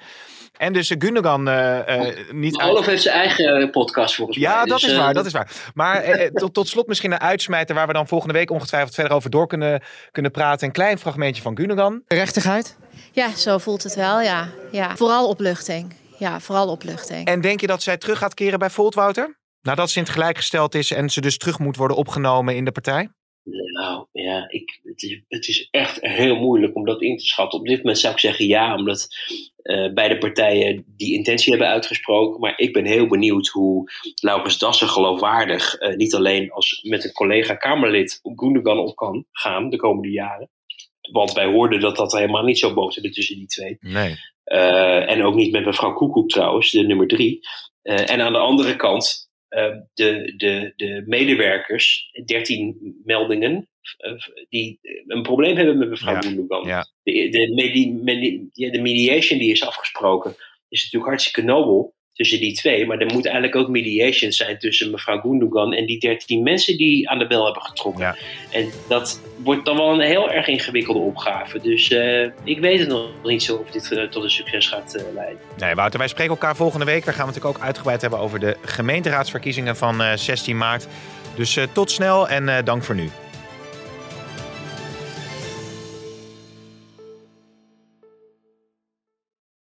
[0.57, 4.47] En dus Gundogan eh, eh, niet Maar Olaf heeft zijn eigen podcast volgens mij.
[4.49, 5.51] Ja, dat Dus, is eh, waar, dat is waar.
[5.73, 8.93] Maar eh, eh, tot, tot slot misschien een uitsmijter waar we dan volgende week ongetwijfeld
[8.95, 9.81] verder over door kunnen,
[10.11, 10.67] kunnen praten.
[10.67, 12.01] Een klein fragmentje van Gundogan.
[12.07, 12.77] Rechtigheid?
[13.11, 14.47] Ja, zo voelt het wel, ja.
[14.71, 14.95] ja.
[14.95, 15.93] Vooral opluchting.
[16.17, 17.27] Ja, vooral opluchting.
[17.27, 19.37] En denk je dat zij terug gaat keren bij Volt, Wouter?
[19.61, 22.65] Nadat ze in het gelijk gesteld is en ze dus terug moet worden opgenomen in
[22.65, 23.09] de partij?
[23.77, 27.59] Nou ja, ik, het, is, het is echt heel moeilijk om dat in te schatten.
[27.59, 29.07] Op dit moment zou ik zeggen ja, omdat
[29.61, 32.39] eh, beide partijen die intentie hebben uitgesproken.
[32.39, 37.11] Maar ik ben heel benieuwd hoe Laurens Dassen geloofwaardig, eh, niet alleen als met een
[37.11, 40.49] collega Kamerlid Gundogan op kan gaan de komende jaren.
[41.11, 43.77] Want wij hoorden dat dat helemaal niet zo boterde tussen die twee.
[43.79, 44.15] Nee.
[44.43, 47.39] Eh, en ook niet met mevrouw Koekoek trouwens, de nummer drie.
[47.81, 49.26] En aan de andere kant,
[49.93, 53.67] de, de, de medewerkers, 13 meldingen,
[53.97, 54.13] eh,
[54.49, 56.21] die een probleem hebben met mevrouw
[56.65, 56.87] Ja, ja.
[57.03, 60.35] De, de, medi- medi- ja, de mediation die is afgesproken,
[60.69, 62.85] is natuurlijk hartstikke nobel tussen die twee.
[62.85, 67.09] Maar er moet eigenlijk ook mediation zijn tussen mevrouw Gundogan en die 13 mensen die
[67.09, 68.03] aan de bel hebben getrokken.
[68.03, 68.15] Ja.
[68.51, 71.59] En dat wordt dan wel een heel erg ingewikkelde opgave.
[71.61, 74.95] Dus eh, ik weet het nog niet zo of dit eh, tot een succes gaat
[74.95, 75.39] eh, leiden.
[75.57, 77.05] Nee, Wouter, wij spreken elkaar volgende week.
[77.05, 80.87] Daar gaan we natuurlijk ook uitgebreid hebben over de gemeenteraadsverkiezingen van eh, 16 maart.
[81.35, 83.09] Dus tot snel en dank voor nu.